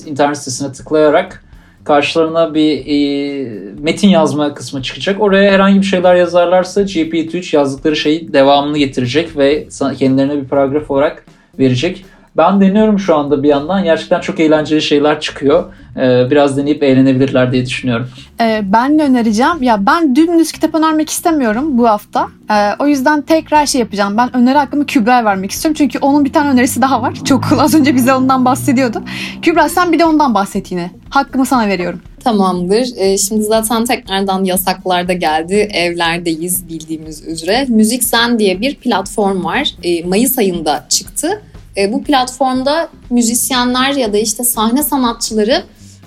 internet 0.06 0.38
sitesine 0.38 0.72
tıklayarak 0.72 1.44
karşılarına 1.85 2.55
bir 2.55 2.87
e, 2.87 3.49
metin 3.79 4.09
yazma 4.09 4.55
kısmı 4.55 4.83
çıkacak. 4.83 5.21
Oraya 5.21 5.53
herhangi 5.53 5.81
bir 5.81 5.87
şeyler 5.87 6.14
yazarlarsa 6.14 6.83
GPT-3 6.83 7.57
yazdıkları 7.57 7.97
şeyi 7.97 8.33
devamını 8.33 8.79
getirecek 8.79 9.37
ve 9.37 9.68
kendilerine 9.99 10.42
bir 10.42 10.49
paragraf 10.49 10.90
olarak 10.90 11.25
verecek. 11.59 12.05
Ben 12.37 12.61
deniyorum 12.61 12.99
şu 12.99 13.16
anda 13.16 13.42
bir 13.42 13.49
yandan. 13.49 13.85
Gerçekten 13.85 14.21
çok 14.21 14.40
eğlenceli 14.40 14.83
şeyler 14.83 15.21
çıkıyor. 15.21 15.64
E, 15.97 16.31
biraz 16.31 16.57
deneyip 16.57 16.83
eğlenebilirler 16.83 17.53
diye 17.53 17.66
düşünüyorum. 17.66 18.09
Ee, 18.40 18.61
ben 18.64 18.99
ne 18.99 19.05
önereceğim? 19.05 19.62
Ya 19.62 19.87
ben 19.87 20.16
dümdüz 20.16 20.53
kitap 20.53 20.75
önermek 20.75 21.11
istemiyorum 21.11 21.79
bu 21.79 21.88
hafta. 21.88 22.29
Ee, 22.51 22.55
o 22.79 22.87
yüzden 22.87 23.23
tekrar 23.23 23.66
şey 23.66 23.81
yapacağım. 23.81 24.16
Ben 24.16 24.37
öneri 24.37 24.59
hakkımı 24.59 24.87
Kübra'ya 24.87 25.25
vermek 25.25 25.51
istiyorum. 25.51 25.77
Çünkü 25.79 25.99
onun 25.99 26.25
bir 26.25 26.33
tane 26.33 26.51
önerisi 26.51 26.83
daha 26.83 27.03
var. 27.03 27.14
Çok 27.25 27.49
cool. 27.49 27.59
Az 27.62 27.75
önce 27.75 27.95
bize 27.95 28.14
ondan 28.14 28.45
bahsediyordu. 28.45 29.03
Kübra 29.42 29.68
sen 29.68 29.92
bir 29.92 29.99
de 29.99 30.05
ondan 30.05 30.35
bahset 30.35 30.73
yine. 30.73 30.90
Hakkımı 31.11 31.47
sana 31.47 31.68
veriyorum. 31.68 32.01
Tamamdır. 32.25 32.87
Ee, 32.97 33.18
şimdi 33.18 33.42
zaten 33.42 33.85
tekrardan 33.85 34.45
yasaklar 34.45 35.09
da 35.09 35.12
geldi. 35.12 35.55
Evlerdeyiz 35.55 36.68
bildiğimiz 36.68 37.29
üzere. 37.29 37.66
Müzikzen 37.68 38.38
diye 38.38 38.61
bir 38.61 38.75
platform 38.75 39.45
var. 39.45 39.75
Ee, 39.83 40.05
Mayıs 40.05 40.38
ayında 40.38 40.87
çıktı. 40.88 41.42
Ee, 41.76 41.92
bu 41.92 42.02
platformda 42.02 42.88
müzisyenler 43.11 43.94
ya 43.94 44.12
da 44.12 44.18
işte 44.18 44.44
sahne 44.44 44.82
sanatçıları 44.82 45.64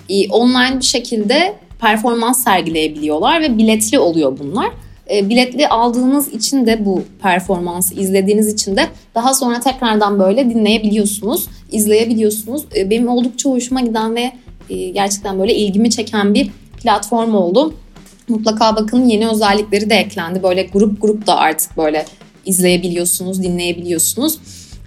e, 0.08 0.28
online 0.28 0.80
bir 0.80 0.84
şekilde 0.84 1.54
performans 1.80 2.44
sergileyebiliyorlar 2.44 3.40
ve 3.40 3.58
biletli 3.58 3.98
oluyor 3.98 4.38
bunlar. 4.38 4.70
E, 5.10 5.28
biletli 5.28 5.68
aldığınız 5.68 6.28
için 6.28 6.66
de 6.66 6.84
bu 6.84 7.02
performansı 7.22 7.94
izlediğiniz 7.94 8.52
için 8.52 8.76
de 8.76 8.86
daha 9.14 9.34
sonra 9.34 9.60
tekrardan 9.60 10.18
böyle 10.18 10.50
dinleyebiliyorsunuz, 10.50 11.46
izleyebiliyorsunuz. 11.72 12.64
E, 12.76 12.90
benim 12.90 13.08
oldukça 13.08 13.50
hoşuma 13.50 13.80
giden 13.80 14.14
ve 14.16 14.32
e, 14.70 14.88
gerçekten 14.88 15.38
böyle 15.38 15.54
ilgimi 15.54 15.90
çeken 15.90 16.34
bir 16.34 16.50
platform 16.82 17.34
oldu. 17.34 17.74
Mutlaka 18.28 18.76
bakın 18.76 19.08
yeni 19.08 19.28
özellikleri 19.28 19.90
de 19.90 19.94
eklendi. 19.94 20.42
Böyle 20.42 20.62
grup 20.62 21.02
grup 21.02 21.26
da 21.26 21.36
artık 21.36 21.76
böyle 21.76 22.04
izleyebiliyorsunuz, 22.46 23.42
dinleyebiliyorsunuz. 23.42 24.38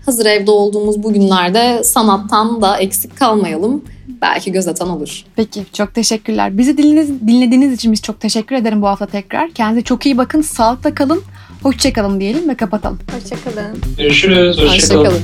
Hazır 0.09 0.25
evde 0.25 0.51
olduğumuz 0.51 1.03
bu 1.03 1.13
günlerde 1.13 1.83
sanattan 1.83 2.61
da 2.61 2.77
eksik 2.77 3.17
kalmayalım. 3.17 3.83
Belki 4.21 4.51
göz 4.51 4.67
atan 4.67 4.89
olur. 4.89 5.23
Peki 5.35 5.63
çok 5.73 5.93
teşekkürler. 5.93 6.57
Bizi 6.57 6.77
dinlediğiniz, 6.77 7.27
dinlediğiniz 7.27 7.73
için 7.73 7.91
biz 7.91 8.01
çok 8.01 8.19
teşekkür 8.19 8.55
ederim 8.55 8.81
bu 8.81 8.87
hafta 8.87 9.05
tekrar. 9.05 9.51
Kendinize 9.51 9.83
çok 9.83 10.05
iyi 10.05 10.17
bakın. 10.17 10.41
Sağlıkla 10.41 10.95
kalın. 10.95 11.21
Hoşçakalın 11.63 12.19
diyelim 12.19 12.49
ve 12.49 12.55
kapatalım. 12.55 12.99
Hoşçakalın. 13.11 13.77
Görüşürüz. 13.97 14.57
Hoşçakalın. 14.57 15.05
Hoşçakalın. 15.05 15.21